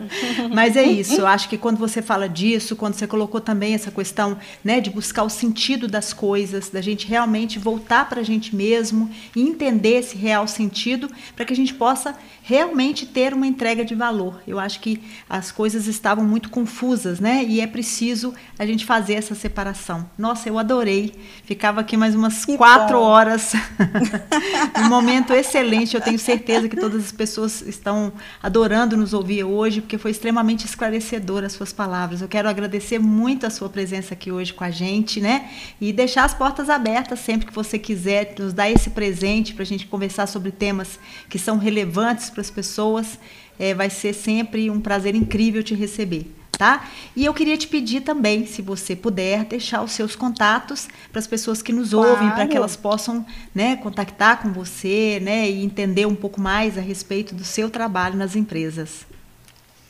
Mas 0.50 0.74
é 0.74 0.82
isso, 0.82 1.20
eu 1.20 1.26
acho 1.26 1.50
que 1.50 1.58
quando 1.58 1.76
você 1.76 2.00
fala 2.00 2.26
disso, 2.26 2.74
quando 2.74 2.94
você 2.94 3.06
colocou 3.06 3.42
também 3.42 3.74
essa 3.74 3.90
questão 3.90 4.38
né, 4.64 4.80
de 4.80 4.88
buscar 4.88 5.22
o 5.24 5.28
sentido 5.28 5.86
das 5.86 6.14
coisas, 6.14 6.70
da 6.70 6.80
gente 6.80 7.06
realmente 7.06 7.58
voltar 7.58 8.08
para 8.08 8.22
a 8.22 8.24
gente 8.24 8.56
mesmo 8.56 9.10
e 9.34 9.42
entender 9.42 9.98
esse 9.98 10.16
real 10.16 10.48
sentido, 10.48 11.10
para 11.34 11.44
que 11.44 11.52
a 11.52 11.56
gente 11.56 11.74
possa 11.74 12.16
realmente 12.42 13.04
ter 13.04 13.34
uma 13.34 13.46
entrega 13.46 13.84
de 13.84 13.94
valor. 13.94 14.40
Eu 14.46 14.58
acho 14.58 14.80
que 14.80 15.02
as 15.28 15.52
coisas 15.52 15.86
estavam 15.86 16.24
muito 16.24 16.48
confusas, 16.48 17.20
né? 17.20 17.44
E 17.46 17.60
é 17.60 17.66
preciso 17.66 18.32
a 18.58 18.64
gente 18.64 18.86
fazer 18.86 19.14
essa 19.14 19.34
separação. 19.34 20.08
Nossa, 20.16 20.48
eu 20.48 20.58
adorei. 20.58 21.12
Ficava 21.44 21.82
aqui 21.82 21.98
mais 21.98 22.14
umas 22.14 22.46
que 22.46 22.56
quatro 22.56 22.96
bom. 22.96 23.02
horas. 23.02 23.52
um 24.78 24.88
momento 24.88 25.34
excelente. 25.34 25.65
Eu 25.96 26.00
tenho 26.00 26.18
certeza 26.18 26.68
que 26.68 26.76
todas 26.76 27.04
as 27.04 27.12
pessoas 27.12 27.62
estão 27.62 28.12
adorando 28.42 28.96
nos 28.96 29.12
ouvir 29.12 29.44
hoje, 29.44 29.80
porque 29.80 29.98
foi 29.98 30.10
extremamente 30.10 30.64
esclarecedor 30.64 31.44
as 31.44 31.52
suas 31.52 31.72
palavras. 31.72 32.20
Eu 32.20 32.28
quero 32.28 32.48
agradecer 32.48 32.98
muito 32.98 33.46
a 33.46 33.50
sua 33.50 33.68
presença 33.68 34.14
aqui 34.14 34.30
hoje 34.30 34.52
com 34.52 34.64
a 34.64 34.70
gente, 34.70 35.20
né? 35.20 35.50
E 35.80 35.92
deixar 35.92 36.24
as 36.24 36.34
portas 36.34 36.70
abertas 36.70 37.18
sempre 37.20 37.46
que 37.46 37.52
você 37.52 37.78
quiser, 37.78 38.34
nos 38.38 38.52
dar 38.52 38.70
esse 38.70 38.90
presente 38.90 39.54
para 39.54 39.62
a 39.62 39.66
gente 39.66 39.86
conversar 39.86 40.26
sobre 40.26 40.52
temas 40.52 40.98
que 41.28 41.38
são 41.38 41.58
relevantes 41.58 42.30
para 42.30 42.40
as 42.40 42.50
pessoas. 42.50 43.18
É, 43.58 43.72
vai 43.72 43.88
ser 43.88 44.12
sempre 44.12 44.70
um 44.70 44.80
prazer 44.80 45.14
incrível 45.14 45.62
te 45.62 45.74
receber. 45.74 46.35
Tá? 46.56 46.88
E 47.14 47.24
eu 47.24 47.34
queria 47.34 47.56
te 47.58 47.68
pedir 47.68 48.00
também, 48.00 48.46
se 48.46 48.62
você 48.62 48.96
puder, 48.96 49.44
deixar 49.44 49.82
os 49.82 49.92
seus 49.92 50.16
contatos 50.16 50.88
para 51.12 51.18
as 51.18 51.26
pessoas 51.26 51.60
que 51.60 51.70
nos 51.70 51.90
claro. 51.90 52.10
ouvem, 52.10 52.30
para 52.30 52.46
que 52.46 52.56
elas 52.56 52.74
possam 52.74 53.26
né, 53.54 53.76
contactar 53.76 54.40
com 54.40 54.52
você 54.52 55.20
né, 55.20 55.50
e 55.50 55.62
entender 55.62 56.06
um 56.06 56.14
pouco 56.14 56.40
mais 56.40 56.78
a 56.78 56.80
respeito 56.80 57.34
do 57.34 57.44
seu 57.44 57.68
trabalho 57.68 58.16
nas 58.16 58.34
empresas. 58.34 59.06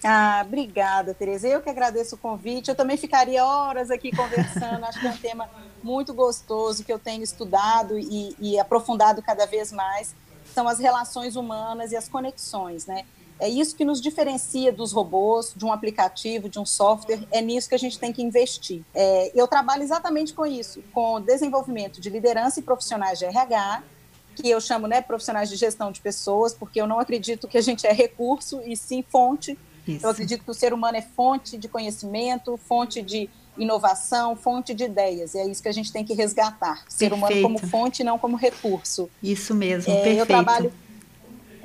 Ah, 0.05 0.42
obrigada, 0.46 1.14
Tereza. 1.14 1.48
Eu 1.48 1.61
que 1.61 1.70
agradeço 1.70 2.16
o 2.16 2.18
convite. 2.18 2.68
Eu 2.68 2.74
também 2.74 2.96
ficaria 2.96 3.44
horas 3.44 3.90
aqui 3.90 4.14
conversando. 4.14 4.85
Acho 4.85 5.00
que 5.00 5.07
é 5.07 5.11
um 5.11 5.16
tema 5.16 5.48
muito 5.83 6.12
gostoso 6.14 6.85
que 6.85 6.92
eu 6.92 6.98
tenho 6.98 7.22
estudado 7.22 7.98
e, 7.98 8.37
e 8.38 8.59
aprofundado 8.59 9.22
cada 9.22 9.46
vez 9.46 9.72
mais 9.72 10.14
são 10.52 10.68
as 10.68 10.79
relações 10.79 11.37
humanas 11.37 11.92
e 11.92 11.96
as 11.96 12.09
conexões, 12.09 12.87
né? 12.87 13.05
É 13.38 13.49
isso 13.49 13.77
que 13.77 13.85
nos 13.85 14.01
diferencia 14.01 14.72
dos 14.72 14.92
robôs, 14.92 15.53
de 15.55 15.64
um 15.64 15.72
aplicativo, 15.72 16.49
de 16.49 16.59
um 16.59 16.64
software. 16.64 17.20
É 17.31 17.40
nisso 17.42 17.68
que 17.68 17.75
a 17.75 17.79
gente 17.79 17.99
tem 17.99 18.12
que 18.12 18.22
investir. 18.22 18.83
É, 18.94 19.33
eu 19.35 19.46
trabalho 19.46 19.83
exatamente 19.83 20.33
com 20.33 20.46
isso, 20.46 20.83
com 20.92 21.20
desenvolvimento 21.20 22.01
de 22.01 22.09
liderança 22.09 22.61
e 22.61 22.62
profissionais 22.62 23.18
de 23.18 23.27
RH, 23.27 23.83
que 24.35 24.49
eu 24.49 24.61
chamo 24.61 24.87
né, 24.87 25.01
profissionais 25.01 25.49
de 25.49 25.57
gestão 25.57 25.90
de 25.90 26.01
pessoas, 26.01 26.55
porque 26.55 26.81
eu 26.81 26.87
não 26.87 26.99
acredito 26.99 27.49
que 27.49 27.59
a 27.59 27.61
gente 27.61 27.87
é 27.87 27.92
recurso 27.92 28.61
e 28.64 28.77
sim 28.77 29.03
fonte. 29.03 29.59
Isso. 29.87 30.05
Eu 30.05 30.11
acredito 30.11 30.44
que 30.44 30.51
o 30.51 30.55
ser 30.55 30.72
humano 30.72 30.96
é 30.96 31.03
fonte 31.03 31.57
de 31.57 31.68
conhecimento, 31.68 32.57
fonte 32.57 33.01
de 33.03 33.31
inovação, 33.57 34.37
fonte 34.37 34.75
de 34.75 34.85
ideias. 34.85 35.35
E 35.35 35.38
é 35.38 35.46
isso 35.46 35.62
que 35.62 35.68
a 35.68 35.72
gente 35.72 35.92
tem 35.92 36.05
que 36.05 36.12
resgatar. 36.14 36.85
O 36.88 36.92
ser 36.92 37.12
humano 37.12 37.42
como 37.42 37.59
fonte, 37.59 38.05
não 38.05 38.18
como 38.18 38.37
recurso. 38.37 39.09
Isso 39.22 39.55
mesmo, 39.55 39.92
é, 39.92 39.96
perfeito. 39.96 40.18
Eu 40.20 40.27
trabalho, 40.27 40.72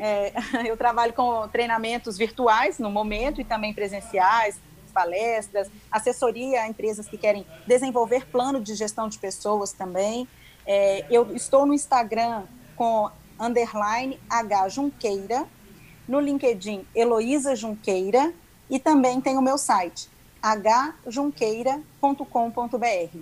é, 0.02 0.34
eu 0.68 0.76
trabalho 0.76 1.14
com 1.14 1.48
treinamentos 1.50 2.18
virtuais 2.18 2.80
no 2.80 2.90
momento 2.90 3.40
e 3.40 3.44
também 3.44 3.72
presenciais, 3.72 4.60
palestras, 4.92 5.70
assessoria 5.92 6.64
a 6.64 6.68
empresas 6.68 7.08
que 7.08 7.18
querem 7.18 7.46
desenvolver 7.66 8.26
plano 8.26 8.60
de 8.60 8.76
gestão 8.76 9.08
de 9.08 9.18
pessoas 9.18 9.72
também. 9.72 10.28
É, 10.66 11.06
eu 11.10 11.36
estou 11.36 11.66
no 11.66 11.74
Instagram 11.74 12.44
com 12.76 13.10
underline 13.40 14.20
H 14.30 14.70
Junqueira, 14.70 15.48
no 16.08 16.20
LinkedIn 16.20 16.86
Heloísa 16.94 17.56
Junqueira 17.56 18.34
e 18.70 18.80
também 18.80 19.22
tem 19.22 19.38
o 19.38 19.42
meu 19.42 19.58
site 19.58 20.10
hjunqueira.com.br. 21.08 23.18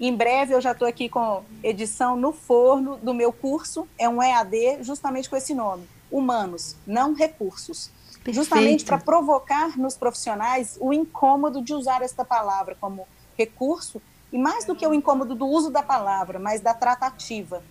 Em 0.00 0.16
breve 0.16 0.54
eu 0.54 0.60
já 0.60 0.72
estou 0.72 0.88
aqui 0.88 1.08
com 1.08 1.44
edição 1.62 2.16
no 2.16 2.32
forno 2.32 2.96
do 2.96 3.12
meu 3.12 3.32
curso, 3.32 3.86
é 3.98 4.08
um 4.08 4.22
EAD 4.22 4.82
justamente 4.82 5.28
com 5.28 5.36
esse 5.36 5.54
nome, 5.54 5.86
Humanos, 6.12 6.76
não 6.86 7.14
Recursos. 7.14 7.90
Perfeito. 8.22 8.36
Justamente 8.36 8.84
para 8.84 8.98
provocar 8.98 9.76
nos 9.76 9.96
profissionais 9.96 10.78
o 10.80 10.92
incômodo 10.92 11.60
de 11.60 11.74
usar 11.74 12.02
esta 12.02 12.24
palavra 12.24 12.76
como 12.80 13.06
recurso, 13.36 14.00
e 14.32 14.38
mais 14.38 14.64
do 14.64 14.74
que 14.74 14.86
o 14.86 14.94
incômodo 14.94 15.34
do 15.34 15.46
uso 15.46 15.70
da 15.70 15.82
palavra, 15.82 16.38
mas 16.38 16.60
da 16.60 16.72
tratativa. 16.72 17.62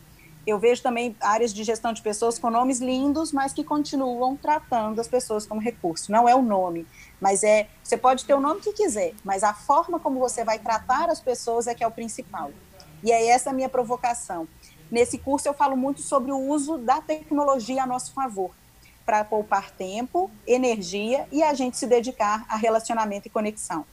Eu 0.46 0.58
vejo 0.58 0.82
também 0.82 1.16
áreas 1.22 1.54
de 1.54 1.64
gestão 1.64 1.94
de 1.94 2.02
pessoas 2.02 2.40
com 2.40 2.50
nomes 2.50 2.80
lindos, 2.80 3.32
mas 3.32 3.54
que 3.54 3.64
continuam 3.64 4.36
tratando 4.36 5.00
as 5.00 5.08
pessoas 5.08 5.46
como 5.46 5.62
recurso. 5.62 6.12
Não 6.12 6.28
é 6.28 6.36
o 6.36 6.42
nome, 6.42 6.86
mas 7.20 7.44
é. 7.44 7.68
Você 7.84 7.96
pode 7.96 8.26
ter 8.26 8.34
o 8.34 8.40
nome 8.40 8.62
que 8.62 8.74
quiser, 8.74 9.14
mas 9.24 9.44
a 9.44 9.54
forma 9.54 10.00
como 10.00 10.20
você 10.20 10.44
vai 10.44 10.58
tratar 10.58 11.10
as 11.10 11.22
pessoas 11.22 11.68
é 11.68 11.76
que 11.76 11.84
é 11.84 11.88
o 11.88 11.92
principal. 11.92 12.52
E 13.04 13.12
é 13.12 13.28
essa 13.28 13.52
a 13.52 13.54
minha 13.54 13.70
provocação. 13.70 14.48
Nesse 14.92 15.18
curso 15.18 15.48
eu 15.48 15.54
falo 15.54 15.78
muito 15.78 16.02
sobre 16.02 16.34
o 16.34 16.38
uso 16.38 16.78
da 16.78 17.00
tecnologia 17.00 17.84
a 17.84 17.88
nosso 17.88 18.12
favor, 18.12 18.52
para 19.06 19.24
poupar 19.24 19.72
tempo, 19.72 20.30
energia 20.46 21.26
e 21.32 21.42
a 21.42 21.54
gente 21.54 21.78
se 21.78 21.88
dedicar 21.88 22.46
a 22.50 22.58
relacionamento 22.58 23.28
e 23.28 23.32
conexão. 23.32 23.86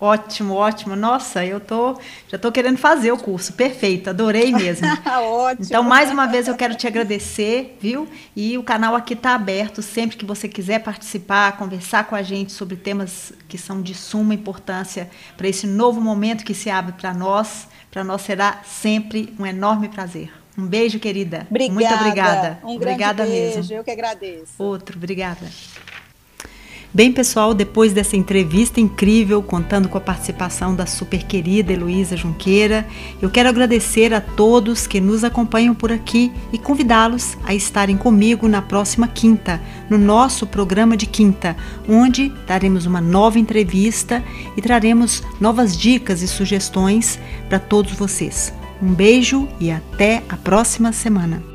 Ótimo, 0.00 0.54
ótimo. 0.54 0.94
Nossa, 0.94 1.44
eu 1.44 1.58
tô 1.58 1.98
já 2.28 2.38
tô 2.38 2.52
querendo 2.52 2.78
fazer 2.78 3.10
o 3.10 3.18
curso. 3.18 3.52
Perfeito, 3.52 4.08
adorei 4.08 4.52
mesmo. 4.52 4.86
ótimo. 5.20 5.66
Então, 5.66 5.82
mais 5.82 6.10
uma 6.10 6.26
vez 6.26 6.46
eu 6.46 6.54
quero 6.54 6.76
te 6.76 6.86
agradecer, 6.86 7.76
viu? 7.80 8.08
E 8.34 8.56
o 8.56 8.62
canal 8.62 8.94
aqui 8.94 9.14
está 9.14 9.34
aberto 9.34 9.82
sempre 9.82 10.16
que 10.16 10.24
você 10.24 10.48
quiser 10.48 10.84
participar, 10.84 11.56
conversar 11.56 12.04
com 12.04 12.14
a 12.14 12.22
gente 12.22 12.52
sobre 12.52 12.76
temas 12.76 13.32
que 13.48 13.58
são 13.58 13.82
de 13.82 13.92
suma 13.92 14.34
importância 14.34 15.10
para 15.36 15.48
esse 15.48 15.66
novo 15.66 16.00
momento 16.00 16.44
que 16.44 16.54
se 16.54 16.70
abre 16.70 16.92
para 16.92 17.12
nós. 17.12 17.66
Para 17.90 18.04
nós 18.04 18.22
será 18.22 18.60
sempre 18.64 19.34
um 19.38 19.46
enorme 19.46 19.88
prazer. 19.88 20.30
Um 20.56 20.66
beijo, 20.66 20.98
querida. 20.98 21.46
Obrigada. 21.48 21.74
Muito 21.74 21.94
obrigada. 21.94 22.58
Um 22.64 22.74
obrigada 22.74 23.24
beijo. 23.24 23.58
mesmo. 23.58 23.76
Eu 23.76 23.84
que 23.84 23.90
agradeço. 23.90 24.54
Outro, 24.58 24.96
obrigada. 24.96 25.46
Bem, 26.92 27.12
pessoal, 27.12 27.52
depois 27.52 27.92
dessa 27.92 28.16
entrevista 28.16 28.80
incrível, 28.80 29.42
contando 29.42 29.90
com 29.90 29.98
a 29.98 30.00
participação 30.00 30.74
da 30.74 30.86
super 30.86 31.22
querida 31.22 31.70
Heloísa 31.70 32.16
Junqueira, 32.16 32.88
eu 33.20 33.28
quero 33.28 33.50
agradecer 33.50 34.14
a 34.14 34.22
todos 34.22 34.86
que 34.86 34.98
nos 34.98 35.22
acompanham 35.22 35.74
por 35.74 35.92
aqui 35.92 36.32
e 36.50 36.56
convidá-los 36.56 37.36
a 37.44 37.54
estarem 37.54 37.94
comigo 37.94 38.48
na 38.48 38.62
próxima 38.62 39.06
quinta, 39.06 39.60
no 39.90 39.98
nosso 39.98 40.46
programa 40.46 40.96
de 40.96 41.04
quinta, 41.04 41.54
onde 41.86 42.32
daremos 42.46 42.86
uma 42.86 43.02
nova 43.02 43.38
entrevista 43.38 44.24
e 44.56 44.62
traremos 44.62 45.22
novas 45.38 45.76
dicas 45.76 46.22
e 46.22 46.26
sugestões 46.26 47.18
para 47.50 47.58
todos 47.58 47.92
vocês. 47.92 48.50
Um 48.82 48.94
beijo 48.94 49.46
e 49.60 49.70
até 49.70 50.22
a 50.26 50.38
próxima 50.38 50.90
semana. 50.90 51.47